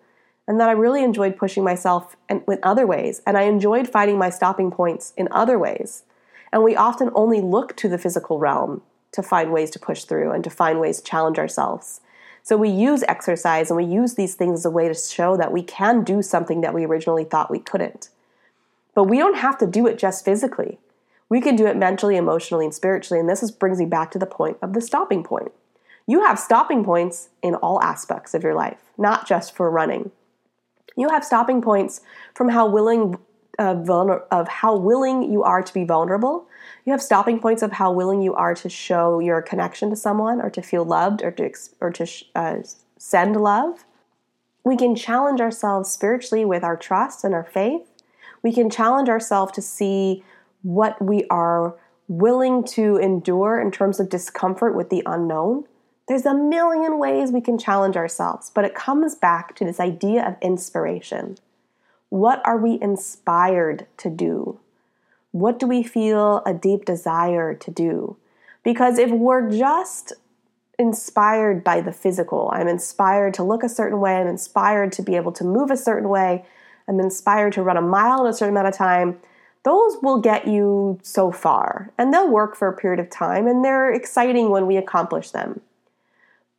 And 0.51 0.59
that 0.59 0.67
I 0.67 0.73
really 0.73 1.01
enjoyed 1.01 1.37
pushing 1.37 1.63
myself 1.63 2.17
in, 2.27 2.43
other 2.61 2.85
ways. 2.85 3.21
And 3.25 3.37
I 3.37 3.43
enjoyed 3.43 3.87
finding 3.87 4.17
my 4.17 4.29
stopping 4.29 4.69
points 4.69 5.13
in 5.15 5.29
other 5.31 5.57
ways. 5.57 6.03
And 6.51 6.61
we 6.61 6.75
often 6.75 7.09
only 7.15 7.39
look 7.39 7.77
to 7.77 7.87
the 7.87 7.97
physical 7.97 8.37
realm 8.37 8.81
to 9.13 9.23
find 9.23 9.53
ways 9.53 9.71
to 9.71 9.79
push 9.79 10.03
through 10.03 10.33
and 10.33 10.43
to 10.43 10.49
find 10.49 10.81
ways 10.81 10.97
to 10.97 11.05
challenge 11.05 11.39
ourselves. 11.39 12.01
So 12.43 12.57
we 12.57 12.67
use 12.67 13.01
exercise 13.07 13.69
and 13.69 13.77
we 13.77 13.85
use 13.85 14.15
these 14.15 14.35
things 14.35 14.59
as 14.59 14.65
a 14.65 14.69
way 14.69 14.89
to 14.89 14.93
show 14.93 15.37
that 15.37 15.53
we 15.53 15.63
can 15.63 16.03
do 16.03 16.21
something 16.21 16.59
that 16.59 16.73
we 16.73 16.85
originally 16.85 17.23
thought 17.23 17.49
we 17.49 17.59
couldn't. 17.59 18.09
But 18.93 19.05
we 19.05 19.19
don't 19.19 19.37
have 19.37 19.57
to 19.59 19.65
do 19.65 19.87
it 19.87 19.97
just 19.97 20.25
physically. 20.25 20.79
We 21.29 21.39
can 21.39 21.55
do 21.55 21.65
it 21.65 21.77
mentally, 21.77 22.17
emotionally, 22.17 22.65
and 22.65 22.75
spiritually. 22.75 23.21
And 23.21 23.29
this 23.29 23.41
is, 23.41 23.51
brings 23.51 23.79
me 23.79 23.85
back 23.85 24.11
to 24.11 24.19
the 24.19 24.25
point 24.25 24.57
of 24.61 24.73
the 24.73 24.81
stopping 24.81 25.23
point. 25.23 25.53
You 26.05 26.25
have 26.25 26.37
stopping 26.37 26.83
points 26.83 27.29
in 27.41 27.55
all 27.55 27.81
aspects 27.81 28.33
of 28.33 28.43
your 28.43 28.53
life, 28.53 28.79
not 28.97 29.25
just 29.25 29.55
for 29.55 29.71
running. 29.71 30.11
You 30.95 31.09
have 31.09 31.23
stopping 31.23 31.61
points 31.61 32.01
from 32.33 32.49
how 32.49 32.67
willing 32.67 33.17
uh, 33.59 33.75
vulner- 33.75 34.23
of 34.31 34.47
how 34.47 34.75
willing 34.75 35.31
you 35.31 35.43
are 35.43 35.61
to 35.61 35.73
be 35.73 35.83
vulnerable. 35.83 36.47
You 36.85 36.91
have 36.91 37.01
stopping 37.01 37.39
points 37.39 37.61
of 37.61 37.73
how 37.73 37.91
willing 37.91 38.21
you 38.21 38.33
are 38.33 38.55
to 38.55 38.69
show 38.69 39.19
your 39.19 39.41
connection 39.41 39.89
to 39.89 39.95
someone 39.95 40.41
or 40.41 40.49
to 40.49 40.61
feel 40.61 40.85
loved 40.85 41.21
or 41.21 41.31
to 41.31 41.51
or 41.79 41.91
to 41.91 42.07
uh, 42.35 42.57
send 42.97 43.35
love. 43.35 43.85
We 44.63 44.77
can 44.77 44.95
challenge 44.95 45.41
ourselves 45.41 45.91
spiritually 45.91 46.45
with 46.45 46.63
our 46.63 46.77
trust 46.77 47.23
and 47.23 47.33
our 47.33 47.43
faith. 47.43 47.87
We 48.43 48.53
can 48.53 48.69
challenge 48.69 49.09
ourselves 49.09 49.51
to 49.53 49.61
see 49.61 50.23
what 50.61 51.01
we 51.01 51.25
are 51.29 51.75
willing 52.07 52.63
to 52.63 52.97
endure 52.97 53.59
in 53.59 53.71
terms 53.71 53.99
of 53.99 54.09
discomfort 54.09 54.75
with 54.75 54.89
the 54.89 55.03
unknown. 55.05 55.65
There's 56.11 56.25
a 56.25 56.33
million 56.33 56.99
ways 56.99 57.31
we 57.31 57.39
can 57.39 57.57
challenge 57.57 57.95
ourselves, 57.95 58.51
but 58.53 58.65
it 58.65 58.75
comes 58.75 59.15
back 59.15 59.55
to 59.55 59.63
this 59.63 59.79
idea 59.79 60.27
of 60.27 60.35
inspiration. 60.41 61.37
What 62.09 62.45
are 62.45 62.57
we 62.57 62.77
inspired 62.81 63.87
to 63.99 64.09
do? 64.09 64.59
What 65.31 65.57
do 65.57 65.67
we 65.67 65.83
feel 65.83 66.43
a 66.45 66.53
deep 66.53 66.83
desire 66.83 67.53
to 67.53 67.71
do? 67.71 68.17
Because 68.61 68.97
if 68.97 69.09
we're 69.09 69.49
just 69.51 70.11
inspired 70.77 71.63
by 71.63 71.79
the 71.79 71.93
physical, 71.93 72.51
I'm 72.53 72.67
inspired 72.67 73.33
to 73.35 73.43
look 73.43 73.63
a 73.63 73.69
certain 73.69 74.01
way, 74.01 74.17
I'm 74.17 74.27
inspired 74.27 74.91
to 74.91 75.01
be 75.01 75.15
able 75.15 75.31
to 75.31 75.45
move 75.45 75.71
a 75.71 75.77
certain 75.77 76.09
way, 76.09 76.43
I'm 76.89 76.99
inspired 76.99 77.53
to 77.53 77.63
run 77.63 77.77
a 77.77 77.81
mile 77.81 78.25
in 78.25 78.31
a 78.31 78.33
certain 78.33 78.53
amount 78.53 78.67
of 78.67 78.75
time, 78.75 79.17
those 79.63 79.95
will 80.01 80.19
get 80.19 80.45
you 80.45 80.99
so 81.03 81.31
far 81.31 81.93
and 81.97 82.13
they'll 82.13 82.29
work 82.29 82.57
for 82.57 82.67
a 82.67 82.75
period 82.75 82.99
of 82.99 83.09
time 83.09 83.47
and 83.47 83.63
they're 83.63 83.93
exciting 83.93 84.49
when 84.49 84.67
we 84.67 84.75
accomplish 84.75 85.31
them. 85.31 85.61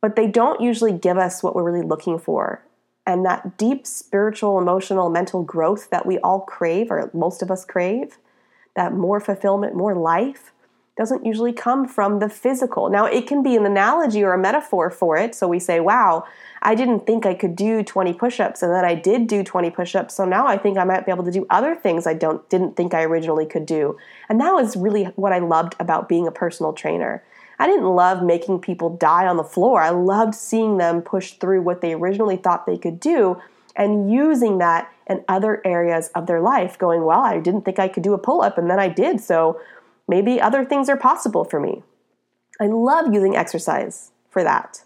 But 0.03 0.17
they 0.17 0.27
don't 0.27 0.59
usually 0.59 0.91
give 0.91 1.17
us 1.17 1.41
what 1.41 1.55
we're 1.55 1.63
really 1.63 1.87
looking 1.87 2.19
for. 2.19 2.61
And 3.05 3.25
that 3.25 3.57
deep 3.57 3.87
spiritual, 3.87 4.59
emotional, 4.59 5.09
mental 5.09 5.43
growth 5.43 5.89
that 5.91 6.05
we 6.05 6.19
all 6.19 6.41
crave, 6.41 6.91
or 6.91 7.09
most 7.13 7.41
of 7.41 7.49
us 7.49 7.63
crave, 7.63 8.17
that 8.75 8.91
more 8.93 9.21
fulfillment, 9.21 9.75
more 9.75 9.95
life, 9.95 10.51
doesn't 10.97 11.25
usually 11.25 11.53
come 11.53 11.87
from 11.87 12.19
the 12.19 12.27
physical. 12.27 12.89
Now, 12.89 13.05
it 13.05 13.27
can 13.27 13.43
be 13.43 13.55
an 13.55 13.65
analogy 13.65 14.21
or 14.25 14.33
a 14.33 14.37
metaphor 14.37 14.89
for 14.89 15.15
it. 15.15 15.33
So 15.35 15.47
we 15.47 15.57
say, 15.57 15.79
wow, 15.79 16.25
I 16.61 16.75
didn't 16.75 17.07
think 17.07 17.25
I 17.25 17.33
could 17.33 17.55
do 17.55 17.81
20 17.81 18.13
push-ups 18.13 18.61
and 18.61 18.73
then 18.73 18.83
I 18.83 18.95
did 18.95 19.27
do 19.27 19.41
20 19.41 19.69
push-ups. 19.69 20.13
So 20.13 20.25
now 20.25 20.47
I 20.47 20.57
think 20.57 20.77
I 20.77 20.83
might 20.83 21.05
be 21.05 21.13
able 21.13 21.23
to 21.23 21.31
do 21.31 21.47
other 21.49 21.75
things 21.75 22.05
I 22.05 22.13
don't 22.13 22.47
didn't 22.49 22.75
think 22.75 22.93
I 22.93 23.03
originally 23.03 23.45
could 23.45 23.65
do. 23.65 23.97
And 24.27 24.41
that 24.41 24.51
was 24.51 24.75
really 24.75 25.05
what 25.15 25.31
I 25.31 25.39
loved 25.39 25.77
about 25.79 26.09
being 26.09 26.27
a 26.27 26.31
personal 26.31 26.73
trainer. 26.73 27.23
I 27.59 27.67
didn't 27.67 27.85
love 27.85 28.23
making 28.23 28.59
people 28.59 28.95
die 28.95 29.27
on 29.27 29.37
the 29.37 29.43
floor. 29.43 29.81
I 29.81 29.89
loved 29.89 30.35
seeing 30.35 30.77
them 30.77 31.01
push 31.01 31.33
through 31.33 31.61
what 31.61 31.81
they 31.81 31.93
originally 31.93 32.37
thought 32.37 32.65
they 32.65 32.77
could 32.77 32.99
do 32.99 33.41
and 33.75 34.11
using 34.11 34.59
that 34.59 34.91
in 35.07 35.23
other 35.27 35.61
areas 35.65 36.09
of 36.09 36.27
their 36.27 36.39
life, 36.39 36.77
going, 36.77 37.03
well, 37.03 37.21
I 37.21 37.39
didn't 37.39 37.63
think 37.63 37.79
I 37.79 37.87
could 37.87 38.03
do 38.03 38.13
a 38.13 38.17
pull 38.17 38.41
up, 38.41 38.57
and 38.57 38.69
then 38.69 38.79
I 38.79 38.87
did. 38.87 39.19
So 39.19 39.59
maybe 40.07 40.39
other 40.39 40.63
things 40.63 40.89
are 40.89 40.97
possible 40.97 41.43
for 41.43 41.59
me. 41.59 41.83
I 42.61 42.67
love 42.67 43.13
using 43.13 43.35
exercise 43.35 44.11
for 44.29 44.43
that. 44.43 44.83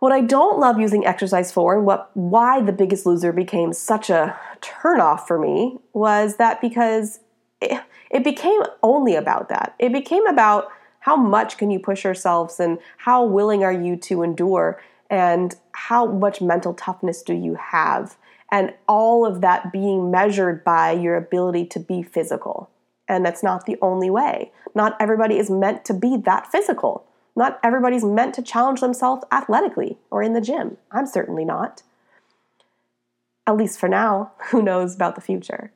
What 0.00 0.12
I 0.12 0.20
don't 0.20 0.60
love 0.60 0.78
using 0.78 1.06
exercise 1.06 1.50
for, 1.50 1.76
and 1.76 1.86
what 1.86 2.10
why 2.14 2.60
the 2.60 2.72
biggest 2.72 3.06
loser 3.06 3.32
became 3.32 3.72
such 3.72 4.10
a 4.10 4.38
turnoff 4.60 5.26
for 5.26 5.38
me, 5.38 5.78
was 5.92 6.36
that 6.36 6.60
because 6.60 7.20
it, 7.60 7.82
it 8.10 8.24
became 8.24 8.62
only 8.82 9.14
about 9.14 9.48
that. 9.48 9.74
It 9.78 9.92
became 9.92 10.26
about 10.26 10.68
how 11.00 11.16
much 11.16 11.58
can 11.58 11.70
you 11.70 11.78
push 11.78 12.04
yourselves 12.04 12.60
and 12.60 12.78
how 12.98 13.24
willing 13.24 13.64
are 13.64 13.72
you 13.72 13.96
to 13.96 14.22
endure 14.22 14.80
and 15.10 15.54
how 15.72 16.06
much 16.06 16.40
mental 16.40 16.74
toughness 16.74 17.22
do 17.22 17.34
you 17.34 17.54
have 17.54 18.16
and 18.50 18.72
all 18.86 19.26
of 19.26 19.40
that 19.40 19.72
being 19.72 20.10
measured 20.10 20.64
by 20.64 20.92
your 20.92 21.16
ability 21.16 21.66
to 21.66 21.80
be 21.80 22.02
physical. 22.02 22.70
And 23.06 23.24
that's 23.24 23.42
not 23.42 23.66
the 23.66 23.76
only 23.80 24.10
way. 24.10 24.52
Not 24.74 24.96
everybody 25.00 25.38
is 25.38 25.50
meant 25.50 25.84
to 25.86 25.94
be 25.94 26.16
that 26.24 26.50
physical. 26.50 27.04
Not 27.36 27.58
everybody's 27.62 28.04
meant 28.04 28.34
to 28.34 28.42
challenge 28.42 28.80
themselves 28.80 29.24
athletically 29.30 29.98
or 30.10 30.22
in 30.22 30.32
the 30.32 30.40
gym. 30.40 30.76
I'm 30.90 31.06
certainly 31.06 31.44
not. 31.44 31.82
At 33.46 33.56
least 33.56 33.78
for 33.78 33.88
now 33.88 34.32
who 34.50 34.62
knows 34.62 34.94
about 34.94 35.14
the 35.14 35.20
future 35.20 35.72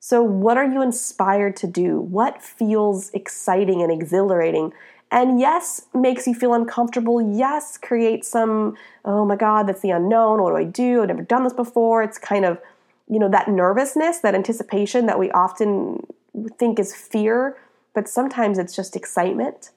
so 0.00 0.22
what 0.22 0.56
are 0.56 0.64
you 0.64 0.82
inspired 0.82 1.56
to 1.56 1.66
do 1.66 2.00
what 2.00 2.42
feels 2.42 3.10
exciting 3.10 3.82
and 3.82 3.92
exhilarating 3.92 4.72
and 5.10 5.40
yes, 5.40 5.86
makes 5.94 6.26
you 6.26 6.34
feel 6.34 6.52
uncomfortable. 6.52 7.20
Yes, 7.34 7.78
creates 7.78 8.28
some, 8.28 8.76
oh 9.04 9.24
my 9.24 9.36
God, 9.36 9.66
that's 9.66 9.80
the 9.80 9.90
unknown. 9.90 10.42
What 10.42 10.50
do 10.50 10.56
I 10.56 10.64
do? 10.64 11.02
I've 11.02 11.08
never 11.08 11.22
done 11.22 11.44
this 11.44 11.54
before. 11.54 12.02
It's 12.02 12.18
kind 12.18 12.44
of, 12.44 12.58
you 13.08 13.18
know, 13.18 13.28
that 13.30 13.48
nervousness, 13.48 14.18
that 14.18 14.34
anticipation 14.34 15.06
that 15.06 15.18
we 15.18 15.30
often 15.30 16.06
think 16.58 16.78
is 16.78 16.94
fear, 16.94 17.56
but 17.94 18.06
sometimes 18.06 18.58
it's 18.58 18.76
just 18.76 18.96
excitement. 18.96 19.70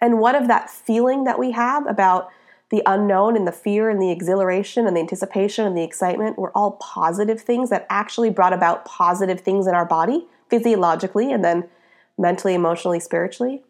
And 0.00 0.18
what 0.18 0.34
of 0.34 0.48
that 0.48 0.68
feeling 0.68 1.22
that 1.24 1.38
we 1.38 1.52
have 1.52 1.86
about 1.86 2.28
the 2.72 2.82
unknown 2.86 3.36
and 3.36 3.46
the 3.46 3.52
fear 3.52 3.90
and 3.90 4.00
the 4.00 4.10
exhilaration 4.10 4.86
and 4.86 4.96
the 4.96 5.00
anticipation 5.00 5.66
and 5.66 5.76
the 5.76 5.84
excitement 5.84 6.38
were 6.38 6.50
all 6.56 6.72
positive 6.80 7.38
things 7.38 7.68
that 7.68 7.86
actually 7.90 8.30
brought 8.30 8.54
about 8.54 8.86
positive 8.86 9.40
things 9.40 9.66
in 9.66 9.74
our 9.74 9.84
body, 9.84 10.26
physiologically, 10.48 11.30
and 11.30 11.44
then 11.44 11.68
mentally, 12.16 12.54
emotionally, 12.54 12.98
spiritually. 12.98 13.62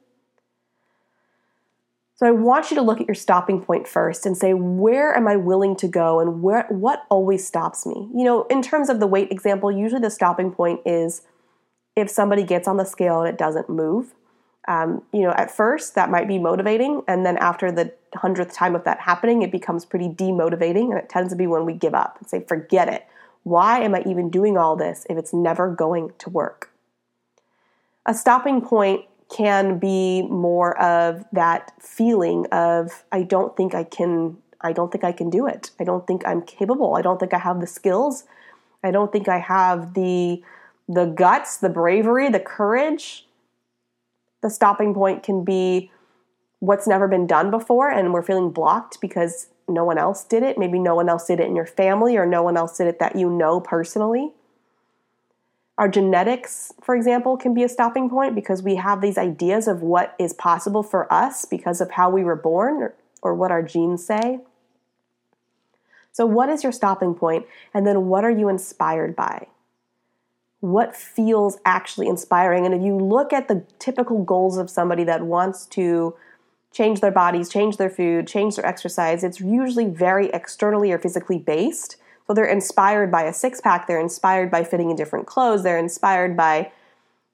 So 2.15 2.29
I 2.29 2.31
want 2.31 2.71
you 2.71 2.77
to 2.77 2.83
look 2.83 3.01
at 3.01 3.09
your 3.09 3.17
stopping 3.17 3.61
point 3.61 3.89
first 3.89 4.25
and 4.25 4.39
say, 4.39 4.55
where 4.55 5.13
am 5.17 5.27
I 5.27 5.35
willing 5.35 5.75
to 5.77 5.89
go 5.89 6.21
and 6.21 6.41
where 6.41 6.67
what 6.69 7.03
always 7.11 7.45
stops 7.45 7.85
me? 7.85 8.09
You 8.15 8.23
know, 8.23 8.45
in 8.45 8.63
terms 8.63 8.89
of 8.89 9.01
the 9.01 9.09
weight 9.09 9.33
example, 9.33 9.73
usually 9.73 10.01
the 10.01 10.11
stopping 10.11 10.53
point 10.53 10.79
is 10.87 11.23
if 11.97 12.09
somebody 12.09 12.45
gets 12.45 12.69
on 12.69 12.77
the 12.77 12.85
scale 12.85 13.23
and 13.23 13.29
it 13.29 13.37
doesn't 13.37 13.69
move. 13.69 14.15
Um, 14.69 15.03
you 15.13 15.23
know, 15.23 15.33
at 15.33 15.51
first 15.51 15.97
that 15.97 16.11
might 16.11 16.29
be 16.29 16.39
motivating, 16.39 17.03
and 17.09 17.27
then 17.27 17.37
after 17.39 17.73
the 17.73 17.93
hundredth 18.15 18.55
time 18.55 18.77
of 18.77 18.85
that 18.85 19.01
happening, 19.01 19.43
it 19.43 19.51
becomes 19.51 19.85
pretty 19.85 20.09
demotivating, 20.09 20.91
and 20.91 20.99
it 20.99 21.09
tends 21.09 21.33
to 21.33 21.37
be 21.37 21.47
when 21.47 21.65
we 21.65 21.73
give 21.73 21.95
up 21.95 22.19
and 22.21 22.29
say, 22.29 22.45
forget 22.47 22.89
it. 22.89 23.07
Why 23.43 23.81
am 23.81 23.95
I 23.95 24.03
even 24.07 24.31
doing 24.31 24.57
all 24.57 24.77
this 24.77 25.05
if 25.11 25.19
it's 25.19 25.33
never 25.33 25.69
going 25.69 26.13
to 26.19 26.31
work? 26.31 26.71
A 28.07 28.15
stopping 28.15 28.61
point 28.61 29.05
can 29.35 29.79
be 29.79 30.23
more 30.23 30.81
of 30.81 31.25
that 31.33 31.73
feeling 31.81 32.47
of 32.53 33.05
I 33.11 33.23
don't 33.23 33.57
think 33.57 33.75
I 33.75 33.85
can 33.85 34.37
I 34.61 34.73
don't 34.73 34.93
think 34.93 35.03
I 35.05 35.13
can 35.13 35.31
do 35.31 35.47
it. 35.47 35.71
I 35.81 35.85
don't 35.85 36.07
think 36.07 36.23
I'm 36.27 36.43
capable. 36.43 36.95
I 36.95 37.03
don't 37.03 37.19
think 37.19 37.35
I 37.35 37.39
have 37.39 37.61
the 37.61 37.67
skills. 37.67 38.25
I 38.85 38.91
don't 38.91 39.11
think 39.11 39.29
I 39.29 39.39
have 39.39 39.95
the 39.95 40.43
the 40.89 41.07
guts, 41.07 41.57
the 41.57 41.69
bravery, 41.69 42.29
the 42.29 42.41
courage. 42.41 43.27
The 44.43 44.51
stopping 44.51 44.93
point 44.95 45.23
can 45.23 45.45
be 45.45 45.91
what's 46.59 46.87
never 46.87 47.09
been 47.09 47.27
done 47.27 47.51
before 47.51 47.91
and 47.91 48.13
we're 48.13 48.23
feeling 48.23 48.51
blocked 48.51 49.01
because 49.01 49.49
no 49.69 49.85
one 49.85 49.99
else 49.99 50.25
did 50.25 50.43
it. 50.43 50.59
Maybe 50.59 50.79
no 50.79 50.95
one 50.95 51.09
else 51.09 51.27
did 51.27 51.41
it 51.41 51.47
in 51.47 51.57
your 51.57 51.67
family 51.67 52.17
or 52.17 52.27
no 52.27 52.43
one 52.43 52.57
else 52.57 52.77
did 52.77 52.87
it 52.87 52.99
that 52.99 53.17
you 53.17 53.31
know 53.31 53.61
personally. 53.61 54.33
Our 55.79 55.89
genetics, 55.89 56.73
for 56.83 56.95
example, 56.95 57.37
can 57.37 57.55
be 57.55 57.65
a 57.65 57.69
stopping 57.69 58.11
point 58.11 58.35
because 58.35 58.63
we 58.63 58.77
have 58.77 59.01
these 59.01 59.17
ideas 59.17 59.67
of 59.67 59.83
what 59.83 60.15
is 60.19 60.33
possible 60.33 60.83
for 60.83 61.13
us 61.13 61.45
because 61.45 61.81
of 61.81 61.93
how 61.93 62.11
we 62.11 62.23
were 62.23 62.37
born 62.37 62.83
or, 62.83 62.95
or 63.23 63.35
what 63.35 63.51
our 63.51 63.63
genes 63.63 64.05
say. 64.07 64.41
So, 66.13 66.27
what 66.27 66.51
is 66.51 66.63
your 66.63 66.73
stopping 66.73 67.15
point? 67.15 67.47
And 67.73 67.87
then, 67.87 68.07
what 68.07 68.23
are 68.23 68.31
you 68.31 68.49
inspired 68.49 69.17
by? 69.17 69.47
What 70.63 70.95
feels 70.95 71.59
actually 71.65 72.07
inspiring? 72.07 72.65
And 72.65 72.73
if 72.73 72.83
you 72.83 72.97
look 72.97 73.33
at 73.33 73.49
the 73.49 73.65
typical 73.81 74.23
goals 74.23 74.59
of 74.59 74.71
somebody 74.71 75.03
that 75.03 75.23
wants 75.23 75.67
to 75.67 76.15
change 76.73 77.01
their 77.01 77.11
bodies, 77.11 77.49
change 77.49 77.79
their 77.79 77.91
food, 77.91 78.29
change 78.29 78.55
their 78.55 78.65
exercise, 78.65 79.25
it's 79.25 79.41
usually 79.41 79.87
very 79.87 80.29
externally 80.29 80.93
or 80.93 80.99
physically 80.99 81.41
based. 81.41 81.97
So 82.29 82.33
they're 82.33 82.45
inspired 82.45 83.11
by 83.11 83.25
a 83.25 83.33
six 83.33 83.61
pack, 83.61 83.89
they're 83.89 84.01
inspired 84.01 84.53
by 84.53 84.63
fitting 84.63 84.89
in 84.89 84.95
different 84.95 85.27
clothes, 85.27 85.65
they're 85.65 85.77
inspired 85.79 86.37
by 86.37 86.71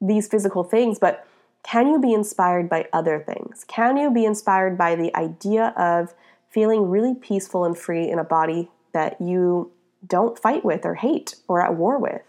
these 0.01 0.27
physical 0.27 0.65
things, 0.65 0.99
but 0.99 1.27
can 1.63 1.87
you 1.87 2.01
be 2.01 2.15
inspired 2.15 2.71
by 2.71 2.89
other 2.95 3.21
things? 3.21 3.65
Can 3.69 3.99
you 3.99 4.11
be 4.11 4.25
inspired 4.25 4.79
by 4.79 4.95
the 4.95 5.15
idea 5.15 5.75
of 5.77 6.15
feeling 6.49 6.89
really 6.89 7.15
peaceful 7.15 7.67
and 7.67 7.77
free 7.77 8.09
in 8.09 8.19
a 8.19 8.25
body 8.25 8.71
that 8.93 9.21
you 9.21 9.71
don't 10.07 10.39
fight 10.39 10.65
with 10.65 10.87
or 10.87 10.95
hate 10.95 11.35
or 11.47 11.61
at 11.61 11.75
war 11.75 11.99
with? 11.99 12.23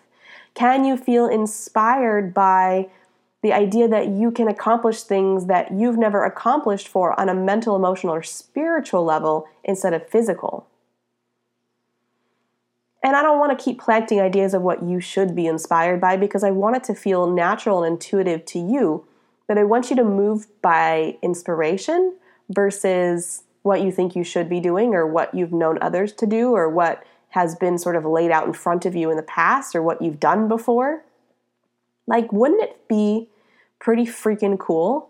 Can 0.53 0.85
you 0.85 0.97
feel 0.97 1.27
inspired 1.27 2.33
by 2.33 2.89
the 3.41 3.53
idea 3.53 3.87
that 3.87 4.09
you 4.09 4.31
can 4.31 4.47
accomplish 4.47 5.03
things 5.03 5.45
that 5.45 5.71
you've 5.71 5.97
never 5.97 6.25
accomplished 6.25 6.87
for 6.87 7.17
on 7.19 7.29
a 7.29 7.33
mental, 7.33 7.75
emotional, 7.75 8.13
or 8.13 8.23
spiritual 8.23 9.05
level 9.05 9.47
instead 9.63 9.93
of 9.93 10.07
physical? 10.09 10.67
And 13.01 13.15
I 13.15 13.21
don't 13.21 13.39
want 13.39 13.57
to 13.57 13.63
keep 13.63 13.79
planting 13.79 14.19
ideas 14.19 14.53
of 14.53 14.61
what 14.61 14.83
you 14.83 14.99
should 14.99 15.33
be 15.33 15.47
inspired 15.47 16.01
by 16.01 16.17
because 16.17 16.43
I 16.43 16.51
want 16.51 16.75
it 16.75 16.83
to 16.85 16.95
feel 16.95 17.27
natural 17.27 17.83
and 17.83 17.93
intuitive 17.93 18.43
to 18.45 18.59
you. 18.59 19.05
But 19.47 19.57
I 19.57 19.63
want 19.63 19.89
you 19.89 19.95
to 19.95 20.03
move 20.03 20.47
by 20.61 21.17
inspiration 21.21 22.17
versus 22.49 23.43
what 23.61 23.81
you 23.81 23.91
think 23.91 24.15
you 24.15 24.23
should 24.23 24.49
be 24.49 24.59
doing 24.59 24.93
or 24.93 25.07
what 25.07 25.33
you've 25.33 25.53
known 25.53 25.77
others 25.81 26.11
to 26.13 26.25
do 26.25 26.51
or 26.51 26.69
what 26.69 27.03
has 27.29 27.55
been 27.55 27.77
sort 27.77 27.95
of 27.95 28.05
laid 28.05 28.31
out 28.31 28.47
in 28.47 28.53
front 28.53 28.85
of 28.85 28.95
you 28.95 29.09
in 29.09 29.17
the 29.17 29.23
past 29.23 29.75
or 29.75 29.83
what 29.83 30.01
you've 30.01 30.19
done 30.19 30.47
before. 30.47 31.03
Like, 32.07 32.31
wouldn't 32.33 32.61
it 32.61 32.87
be 32.87 33.29
pretty 33.79 34.05
freaking 34.05 34.57
cool 34.57 35.09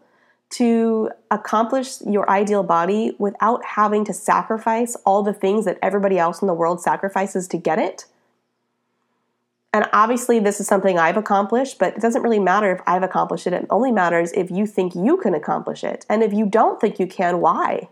to 0.50 1.12
accomplish 1.30 2.02
your 2.02 2.30
ideal 2.30 2.64
body 2.64 3.16
without 3.20 3.64
having 3.64 4.04
to 4.06 4.14
sacrifice 4.14 4.96
all 5.06 5.22
the 5.22 5.34
things 5.34 5.66
that 5.66 5.78
everybody 5.82 6.18
else 6.18 6.42
in 6.42 6.48
the 6.48 6.54
world 6.54 6.82
sacrifices 6.82 7.48
to 7.48 7.58
get 7.58 7.78
it. 7.78 8.06
And 9.72 9.88
obviously, 9.94 10.40
this 10.40 10.60
is 10.60 10.66
something 10.66 10.98
I've 10.98 11.18
accomplished, 11.18 11.78
but 11.78 11.96
it 11.96 12.02
doesn't 12.02 12.24
really 12.24 12.40
matter 12.40 12.72
if 12.72 12.82
I've 12.88 13.04
accomplished 13.04 13.46
it. 13.46 13.54
It 13.54 13.68
only 13.70 13.92
matters 13.92 14.32
if 14.32 14.50
you 14.50 14.66
think 14.66 14.96
you 14.96 15.18
can 15.18 15.36
accomplish 15.36 15.84
it. 15.84 16.08
And 16.10 16.24
if 16.24 16.34
you 16.34 16.48
don't 16.48 16.82
think 16.82 17.00
you 17.00 17.06
can, 17.06 17.40
why? 17.40 17.90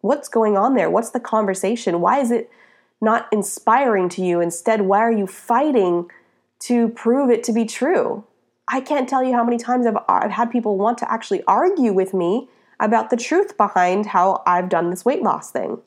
What's 0.00 0.30
going 0.30 0.56
on 0.56 0.74
there? 0.74 0.88
What's 0.88 1.10
the 1.10 1.20
conversation? 1.20 2.00
Why 2.00 2.20
is 2.20 2.30
it 2.30 2.50
not 3.02 3.28
inspiring 3.32 4.08
to 4.10 4.24
you? 4.24 4.40
Instead, 4.40 4.82
why 4.82 5.00
are 5.00 5.12
you 5.12 5.26
fighting 5.26 6.10
to 6.60 6.88
prove 6.90 7.30
it 7.30 7.44
to 7.44 7.52
be 7.52 7.66
true? 7.66 8.24
I 8.68 8.80
can't 8.80 9.08
tell 9.08 9.22
you 9.22 9.34
how 9.34 9.44
many 9.44 9.58
times 9.58 9.86
I've, 9.86 9.98
I've 10.08 10.30
had 10.30 10.50
people 10.50 10.78
want 10.78 10.96
to 10.98 11.12
actually 11.12 11.42
argue 11.44 11.92
with 11.92 12.14
me 12.14 12.48
about 12.80 13.10
the 13.10 13.16
truth 13.16 13.56
behind 13.56 14.06
how 14.06 14.42
I've 14.46 14.68
done 14.68 14.90
this 14.90 15.04
weight 15.04 15.22
loss 15.22 15.50
thing. 15.50 15.80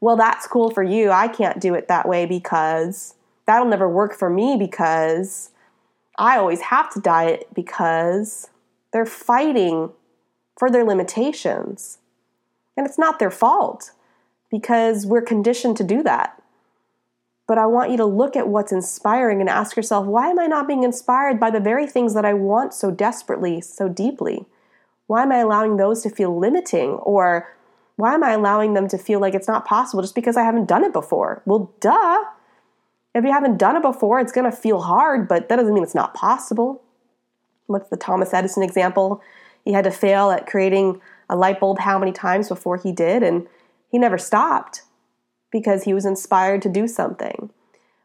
Well, 0.00 0.16
that's 0.16 0.46
cool 0.46 0.70
for 0.70 0.82
you. 0.82 1.10
I 1.10 1.28
can't 1.28 1.60
do 1.60 1.74
it 1.74 1.88
that 1.88 2.08
way 2.08 2.26
because 2.26 3.14
that'll 3.46 3.68
never 3.68 3.88
work 3.88 4.14
for 4.14 4.28
me 4.28 4.56
because 4.58 5.50
I 6.18 6.36
always 6.36 6.60
have 6.60 6.92
to 6.94 7.00
diet 7.00 7.48
because 7.54 8.50
they're 8.92 9.06
fighting 9.06 9.90
for 10.58 10.70
their 10.70 10.84
limitations. 10.84 11.98
And 12.76 12.86
it's 12.86 12.98
not 12.98 13.18
their 13.18 13.30
fault 13.30 13.92
because 14.50 15.06
we're 15.06 15.22
conditioned 15.22 15.76
to 15.78 15.84
do 15.84 16.02
that. 16.02 16.41
But 17.52 17.58
I 17.58 17.66
want 17.66 17.90
you 17.90 17.98
to 17.98 18.06
look 18.06 18.34
at 18.34 18.48
what's 18.48 18.72
inspiring 18.72 19.42
and 19.42 19.50
ask 19.50 19.76
yourself, 19.76 20.06
why 20.06 20.30
am 20.30 20.38
I 20.38 20.46
not 20.46 20.66
being 20.66 20.84
inspired 20.84 21.38
by 21.38 21.50
the 21.50 21.60
very 21.60 21.86
things 21.86 22.14
that 22.14 22.24
I 22.24 22.32
want 22.32 22.72
so 22.72 22.90
desperately, 22.90 23.60
so 23.60 23.90
deeply? 23.90 24.46
Why 25.06 25.24
am 25.24 25.32
I 25.32 25.40
allowing 25.40 25.76
those 25.76 26.02
to 26.04 26.08
feel 26.08 26.34
limiting? 26.34 26.92
Or 26.92 27.54
why 27.96 28.14
am 28.14 28.24
I 28.24 28.30
allowing 28.30 28.72
them 28.72 28.88
to 28.88 28.96
feel 28.96 29.20
like 29.20 29.34
it's 29.34 29.48
not 29.48 29.66
possible 29.66 30.02
just 30.02 30.14
because 30.14 30.38
I 30.38 30.44
haven't 30.44 30.64
done 30.64 30.82
it 30.82 30.94
before? 30.94 31.42
Well, 31.44 31.70
duh. 31.80 32.24
If 33.14 33.22
you 33.22 33.30
haven't 33.30 33.58
done 33.58 33.76
it 33.76 33.82
before, 33.82 34.18
it's 34.18 34.32
going 34.32 34.50
to 34.50 34.56
feel 34.56 34.80
hard, 34.80 35.28
but 35.28 35.50
that 35.50 35.56
doesn't 35.56 35.74
mean 35.74 35.82
it's 35.82 35.94
not 35.94 36.14
possible. 36.14 36.82
What's 37.66 37.90
the 37.90 37.98
Thomas 37.98 38.32
Edison 38.32 38.62
example? 38.62 39.20
He 39.62 39.74
had 39.74 39.84
to 39.84 39.90
fail 39.90 40.30
at 40.30 40.46
creating 40.46 41.02
a 41.28 41.36
light 41.36 41.60
bulb 41.60 41.80
how 41.80 41.98
many 41.98 42.12
times 42.12 42.48
before 42.48 42.78
he 42.78 42.92
did, 42.92 43.22
and 43.22 43.46
he 43.90 43.98
never 43.98 44.16
stopped 44.16 44.84
because 45.52 45.84
he 45.84 45.94
was 45.94 46.04
inspired 46.04 46.62
to 46.62 46.68
do 46.68 46.88
something. 46.88 47.50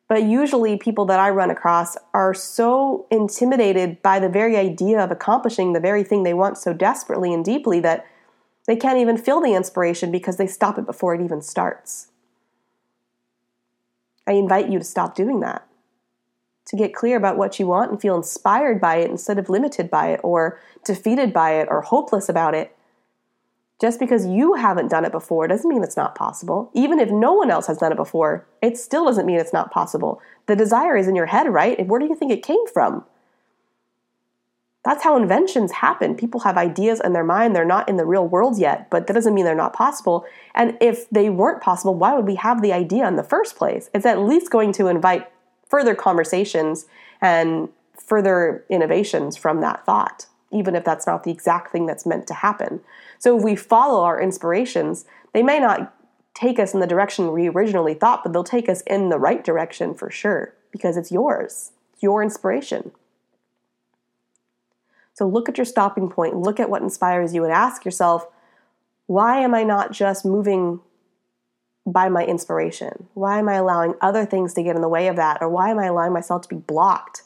But 0.07 0.23
usually, 0.23 0.77
people 0.77 1.05
that 1.05 1.19
I 1.19 1.29
run 1.31 1.49
across 1.49 1.97
are 2.13 2.33
so 2.33 3.07
intimidated 3.09 4.01
by 4.01 4.19
the 4.19 4.29
very 4.29 4.55
idea 4.55 5.03
of 5.03 5.11
accomplishing 5.11 5.73
the 5.73 5.79
very 5.79 6.03
thing 6.03 6.23
they 6.23 6.33
want 6.33 6.57
so 6.57 6.73
desperately 6.73 7.33
and 7.33 7.43
deeply 7.43 7.79
that 7.81 8.05
they 8.67 8.75
can't 8.75 8.99
even 8.99 9.17
feel 9.17 9.41
the 9.41 9.53
inspiration 9.53 10.11
because 10.11 10.37
they 10.37 10.47
stop 10.47 10.77
it 10.77 10.85
before 10.85 11.15
it 11.15 11.23
even 11.23 11.41
starts. 11.41 12.07
I 14.25 14.33
invite 14.33 14.69
you 14.69 14.79
to 14.79 14.85
stop 14.85 15.15
doing 15.15 15.39
that, 15.41 15.67
to 16.67 16.75
get 16.75 16.93
clear 16.93 17.17
about 17.17 17.37
what 17.37 17.59
you 17.59 17.67
want 17.67 17.91
and 17.91 17.99
feel 17.99 18.15
inspired 18.15 18.79
by 18.79 18.97
it 18.97 19.09
instead 19.09 19.39
of 19.39 19.49
limited 19.49 19.89
by 19.89 20.09
it 20.09 20.19
or 20.21 20.59
defeated 20.85 21.33
by 21.33 21.51
it 21.51 21.67
or 21.69 21.81
hopeless 21.81 22.29
about 22.29 22.53
it. 22.53 22.76
Just 23.79 23.99
because 23.99 24.25
you 24.25 24.55
haven't 24.55 24.89
done 24.89 25.05
it 25.05 25.11
before 25.11 25.47
doesn't 25.47 25.69
mean 25.69 25.83
it's 25.83 25.97
not 25.97 26.15
possible. 26.15 26.71
Even 26.73 26.99
if 26.99 27.11
no 27.11 27.33
one 27.33 27.51
else 27.51 27.67
has 27.67 27.77
done 27.77 27.91
it 27.91 27.97
before, 27.97 28.47
it 28.61 28.77
still 28.77 29.05
doesn't 29.05 29.25
mean 29.25 29.39
it's 29.39 29.53
not 29.53 29.71
possible. 29.71 30.19
The 30.47 30.55
desire 30.55 30.97
is 30.97 31.07
in 31.07 31.15
your 31.15 31.27
head, 31.27 31.47
right? 31.47 31.77
And 31.77 31.87
where 31.87 31.99
do 31.99 32.07
you 32.07 32.15
think 32.15 32.31
it 32.31 32.41
came 32.41 32.65
from? 32.67 33.05
That's 34.83 35.03
how 35.03 35.17
inventions 35.17 35.73
happen. 35.73 36.15
People 36.15 36.39
have 36.39 36.57
ideas 36.57 37.01
in 37.03 37.11
their 37.13 37.23
mind. 37.23 37.55
They're 37.55 37.65
not 37.65 37.89
in 37.89 37.97
the 37.97 38.05
real 38.05 38.25
world 38.25 38.57
yet, 38.57 38.89
but 38.89 39.05
that 39.05 39.13
doesn't 39.13 39.33
mean 39.33 39.43
they're 39.43 39.53
not 39.53 39.73
possible. 39.73 40.25
And 40.55 40.77
if 40.79 41.09
they 41.09 41.29
weren't 41.29 41.61
possible, 41.61 41.93
why 41.93 42.15
would 42.15 42.25
we 42.25 42.35
have 42.35 42.61
the 42.61 42.73
idea 42.73 43.07
in 43.07 43.17
the 43.17 43.23
first 43.23 43.57
place? 43.57 43.89
It's 43.93 44.05
at 44.05 44.19
least 44.19 44.49
going 44.49 44.71
to 44.73 44.87
invite 44.87 45.29
further 45.67 45.93
conversations 45.93 46.85
and 47.19 47.69
further 47.99 48.63
innovations 48.69 49.35
from 49.35 49.59
that 49.61 49.85
thought, 49.85 50.27
even 50.51 50.73
if 50.73 50.85
that's 50.85 51.05
not 51.05 51.23
the 51.25 51.31
exact 51.31 51.71
thing 51.71 51.85
that's 51.85 52.05
meant 52.05 52.25
to 52.27 52.33
happen. 52.33 52.79
So 53.19 53.37
if 53.37 53.43
we 53.43 53.55
follow 53.55 54.03
our 54.03 54.21
inspirations, 54.21 55.05
they 55.33 55.43
may 55.43 55.59
not 55.59 55.93
take 56.33 56.59
us 56.59 56.73
in 56.73 56.79
the 56.79 56.87
direction 56.87 57.31
we 57.31 57.49
originally 57.49 57.93
thought, 57.93 58.23
but 58.23 58.31
they'll 58.31 58.43
take 58.43 58.69
us 58.69 58.81
in 58.81 59.09
the 59.09 59.17
right 59.17 59.43
direction 59.43 59.93
for 59.95 60.11
sure 60.11 60.53
because 60.71 60.97
it's 60.97 61.11
yours, 61.11 61.71
it's 61.93 62.03
your 62.03 62.21
inspiration. 62.21 62.91
So 65.13 65.27
look 65.27 65.49
at 65.49 65.57
your 65.57 65.65
stopping 65.65 66.09
point, 66.09 66.35
look 66.35 66.59
at 66.59 66.69
what 66.69 66.83
inspires 66.83 67.33
you, 67.33 67.43
and 67.43 67.51
ask 67.51 67.83
yourself, 67.83 68.27
why 69.07 69.39
am 69.39 69.55
I 69.55 69.63
not 69.63 69.91
just 69.91 70.25
moving 70.25 70.79
by 71.87 72.09
my 72.09 72.23
inspiration? 72.23 73.07
Why 73.15 73.39
am 73.39 73.49
I 73.49 73.55
allowing 73.55 73.95
other 74.01 74.25
things 74.25 74.53
to 74.53 74.63
get 74.63 74.75
in 74.75 74.81
the 74.81 74.89
way 74.89 75.07
of 75.07 75.15
that? 75.15 75.39
Or 75.41 75.49
why 75.49 75.71
am 75.71 75.79
I 75.79 75.85
allowing 75.85 76.13
myself 76.13 76.43
to 76.43 76.49
be 76.49 76.57
blocked 76.57 77.23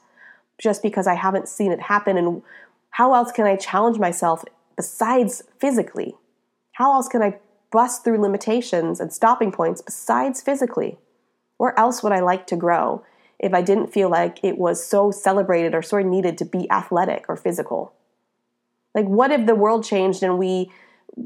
just 0.58 0.82
because 0.82 1.08
I 1.08 1.15
haven't 1.15 1.49
seen 1.49 1.71
it 1.71 1.82
happen? 1.82 2.17
And 2.17 2.43
how 2.91 3.13
else 3.13 3.32
can 3.32 3.45
I 3.45 3.56
challenge 3.58 3.97
myself 3.97 4.45
besides 4.82 5.44
physically? 5.60 6.15
How 6.72 6.94
else 6.94 7.08
can 7.08 7.22
I 7.22 7.38
bust 7.72 8.04
through 8.04 8.20
limitations 8.20 9.00
and 9.00 9.13
stopping 9.13 9.52
points 9.52 9.80
besides 9.80 10.41
physically? 10.41 10.98
Where 11.58 11.78
else 11.78 12.02
would 12.02 12.12
I 12.12 12.20
like 12.22 12.48
to 12.48 12.56
grow 12.56 13.06
if 13.38 13.54
I 13.54 13.62
didn't 13.62 13.94
feel 13.94 14.10
like 14.10 14.44
it 14.44 14.58
was 14.58 14.84
so 14.84 15.12
celebrated 15.12 15.76
or 15.76 15.84
of 15.84 16.04
needed 16.04 16.36
to 16.39 16.46
be 16.46 16.67
athletic 16.72 17.26
or 17.30 17.36
physical? 17.36 17.94
Like, 18.96 19.06
what 19.06 19.30
if 19.30 19.46
the 19.46 19.54
world 19.54 19.84
changed 19.84 20.24
and 20.24 20.39
we 20.39 20.72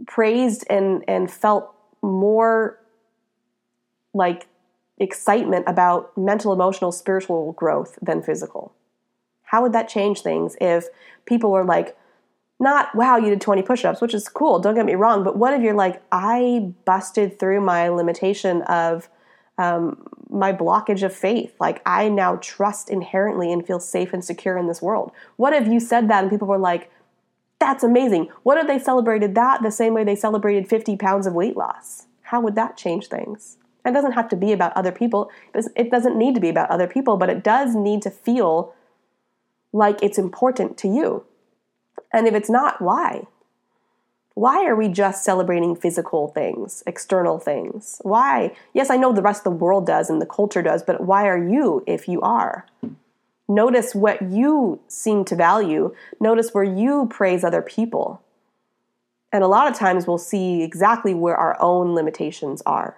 praised 0.05 0.65
and, 0.69 1.05
and 1.07 1.31
felt 1.31 1.73
more 2.01 2.77
like 4.13 4.49
excitement 4.97 5.63
about 5.65 6.11
mental, 6.17 6.51
emotional, 6.51 6.91
spiritual 6.91 7.53
growth 7.53 7.97
than 8.01 8.21
physical? 8.21 8.73
How 9.43 9.61
would 9.61 9.71
that 9.71 9.87
change 9.87 10.23
things 10.23 10.57
if 10.59 10.87
people 11.25 11.51
were 11.51 11.63
like, 11.63 11.95
not 12.59 12.93
wow 12.95 13.17
you 13.17 13.29
did 13.29 13.41
20 13.41 13.61
push-ups 13.61 14.01
which 14.01 14.13
is 14.13 14.29
cool 14.29 14.59
don't 14.59 14.75
get 14.75 14.85
me 14.85 14.95
wrong 14.95 15.23
but 15.23 15.37
what 15.37 15.53
if 15.53 15.61
you're 15.61 15.73
like 15.73 16.01
i 16.11 16.71
busted 16.85 17.37
through 17.39 17.59
my 17.59 17.89
limitation 17.89 18.61
of 18.63 19.09
um, 19.57 20.05
my 20.29 20.51
blockage 20.51 21.03
of 21.03 21.13
faith. 21.13 21.55
Like 21.59 21.81
i 21.85 22.09
now 22.09 22.37
trust 22.37 22.89
inherently 22.89 23.51
and 23.51 23.65
feel 23.65 23.79
safe 23.79 24.13
and 24.13 24.23
secure 24.23 24.57
in 24.57 24.67
this 24.67 24.81
world. 24.81 25.11
What 25.37 25.53
if 25.53 25.67
you 25.67 25.79
said 25.79 26.09
that 26.09 26.23
and 26.23 26.31
people 26.31 26.47
were 26.47 26.57
like 26.57 26.91
that's 27.57 27.83
amazing. 27.83 28.29
What 28.43 28.57
if 28.57 28.67
they 28.67 28.77
celebrated 28.77 29.33
that 29.35 29.63
the 29.63 29.71
same 29.71 29.93
way 29.93 30.03
they 30.03 30.15
celebrated 30.15 30.67
50 30.67 30.97
pounds 30.97 31.25
of 31.25 31.33
weight 31.33 31.55
loss? 31.55 32.05
How 32.23 32.41
would 32.41 32.55
that 32.55 32.75
change 32.75 33.07
things? 33.07 33.57
It 33.85 33.93
doesn't 33.93 34.11
have 34.11 34.27
to 34.29 34.35
be 34.35 34.51
about 34.51 34.75
other 34.75 34.91
people. 34.91 35.31
It 35.53 35.89
doesn't 35.89 36.17
need 36.17 36.35
to 36.35 36.41
be 36.41 36.49
about 36.49 36.69
other 36.69 36.87
people 36.87 37.17
but 37.17 37.29
it 37.29 37.43
does 37.43 37.75
need 37.75 38.01
to 38.03 38.09
feel 38.09 38.73
like 39.71 40.01
it's 40.01 40.17
important 40.17 40.77
to 40.77 40.87
you 40.87 41.25
and 42.11 42.27
if 42.27 42.33
it's 42.33 42.49
not, 42.49 42.81
why? 42.81 43.27
Why 44.35 44.65
are 44.65 44.75
we 44.75 44.89
just 44.89 45.23
celebrating 45.23 45.75
physical 45.75 46.27
things, 46.27 46.83
external 46.85 47.39
things? 47.39 48.01
Why? 48.01 48.53
Yes, 48.73 48.89
I 48.89 48.97
know 48.97 49.13
the 49.13 49.21
rest 49.21 49.45
of 49.45 49.53
the 49.53 49.57
world 49.57 49.87
does 49.87 50.09
and 50.09 50.21
the 50.21 50.25
culture 50.25 50.61
does, 50.61 50.83
but 50.83 51.01
why 51.01 51.27
are 51.27 51.37
you 51.37 51.83
if 51.87 52.07
you 52.09 52.21
are? 52.21 52.65
Notice 53.47 53.95
what 53.95 54.21
you 54.21 54.81
seem 54.87 55.23
to 55.25 55.35
value. 55.35 55.95
Notice 56.19 56.53
where 56.53 56.63
you 56.63 57.07
praise 57.09 57.43
other 57.43 57.61
people. 57.61 58.21
And 59.31 59.43
a 59.43 59.47
lot 59.47 59.69
of 59.69 59.77
times 59.77 60.07
we'll 60.07 60.17
see 60.17 60.63
exactly 60.63 61.13
where 61.13 61.37
our 61.37 61.61
own 61.61 61.93
limitations 61.93 62.61
are. 62.65 62.97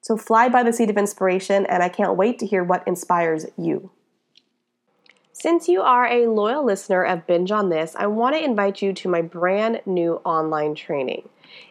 So 0.00 0.16
fly 0.16 0.48
by 0.48 0.62
the 0.62 0.72
seat 0.72 0.90
of 0.90 0.96
inspiration, 0.96 1.66
and 1.66 1.82
I 1.82 1.88
can't 1.88 2.16
wait 2.16 2.38
to 2.38 2.46
hear 2.46 2.62
what 2.62 2.86
inspires 2.86 3.46
you. 3.56 3.90
Since 5.38 5.68
you 5.68 5.82
are 5.82 6.06
a 6.06 6.28
loyal 6.28 6.64
listener 6.64 7.04
of 7.04 7.26
Binge 7.26 7.52
on 7.52 7.68
This, 7.68 7.94
I 7.94 8.06
want 8.06 8.34
to 8.34 8.42
invite 8.42 8.80
you 8.80 8.94
to 8.94 9.08
my 9.08 9.20
brand 9.20 9.82
new 9.84 10.14
online 10.24 10.74
training. 10.74 11.28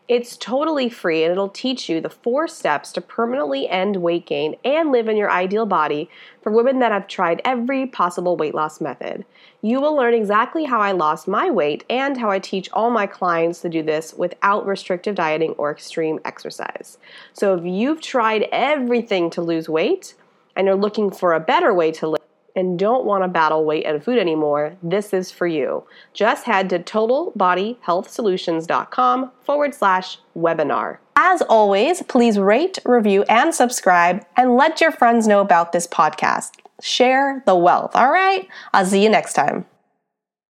It's 0.08 0.38
totally 0.38 0.88
free 0.88 1.24
and 1.24 1.32
it'll 1.32 1.50
teach 1.50 1.90
you 1.90 2.00
the 2.00 2.12
four 2.12 2.48
steps 2.48 2.92
to 2.92 3.02
permanently 3.02 3.68
end 3.68 3.98
weight 3.98 4.28
gain 4.28 4.56
and 4.64 4.92
live 4.92 5.08
in 5.08 5.18
your 5.18 5.32
ideal 5.32 5.66
body 5.66 6.12
for 6.44 6.52
women 6.52 6.78
that 6.78 6.92
have 6.92 7.08
tried 7.08 7.42
every 7.44 7.88
possible 7.88 8.38
weight 8.38 8.54
loss 8.54 8.80
method. 8.80 9.26
You 9.64 9.82
will 9.82 9.96
learn 9.96 10.14
exactly 10.14 10.66
how 10.66 10.80
I 10.80 10.92
lost 10.92 11.28
my 11.28 11.50
weight 11.50 11.86
and 11.90 12.18
how 12.18 12.30
I 12.30 12.38
teach 12.38 12.70
all 12.72 12.92
my 12.92 13.08
clients 13.08 13.62
to 13.62 13.70
do 13.70 13.82
this 13.82 14.14
without 14.14 14.68
restrictive 14.68 15.16
dieting 15.16 15.54
or 15.54 15.72
extreme 15.72 16.20
exercise. 16.24 17.00
So 17.34 17.56
if 17.56 17.66
you've 17.66 18.00
tried 18.00 18.48
everything 18.52 19.32
to 19.32 19.42
lose 19.42 19.68
weight 19.68 20.14
and 20.56 20.68
you're 20.68 20.76
looking 20.76 21.10
for 21.10 21.34
a 21.34 21.40
better 21.40 21.74
way 21.74 21.92
to 21.94 22.10
live, 22.10 22.22
and 22.56 22.80
don't 22.80 23.06
want 23.06 23.24
to 23.24 23.28
battle 23.28 23.66
weight 23.66 23.86
and 23.86 24.04
food 24.04 24.18
anymore, 24.18 24.76
this 24.82 25.14
is 25.14 25.30
for 25.32 25.46
you. 25.48 25.84
Just 26.14 26.46
head 26.46 26.70
to 26.70 26.80
totalbodyhealthsolutions.com 26.80 29.32
forward 29.42 29.76
slash 29.76 30.18
webinar. 30.38 31.00
As 31.16 31.42
always, 31.44 32.04
please 32.04 32.38
rate, 32.38 32.78
review, 32.86 33.24
and 33.24 33.56
subscribe, 33.56 34.26
and 34.36 34.56
let 34.56 34.82
your 34.82 34.92
friends 34.92 35.28
know 35.28 35.42
about 35.42 35.72
this 35.72 35.88
podcast. 35.88 36.52
Share 36.82 37.42
the 37.46 37.56
wealth, 37.56 37.96
all 37.96 38.12
right? 38.12 38.50
I'll 38.74 38.86
see 38.86 39.02
you 39.04 39.10
next 39.10 39.34
time. 39.34 39.66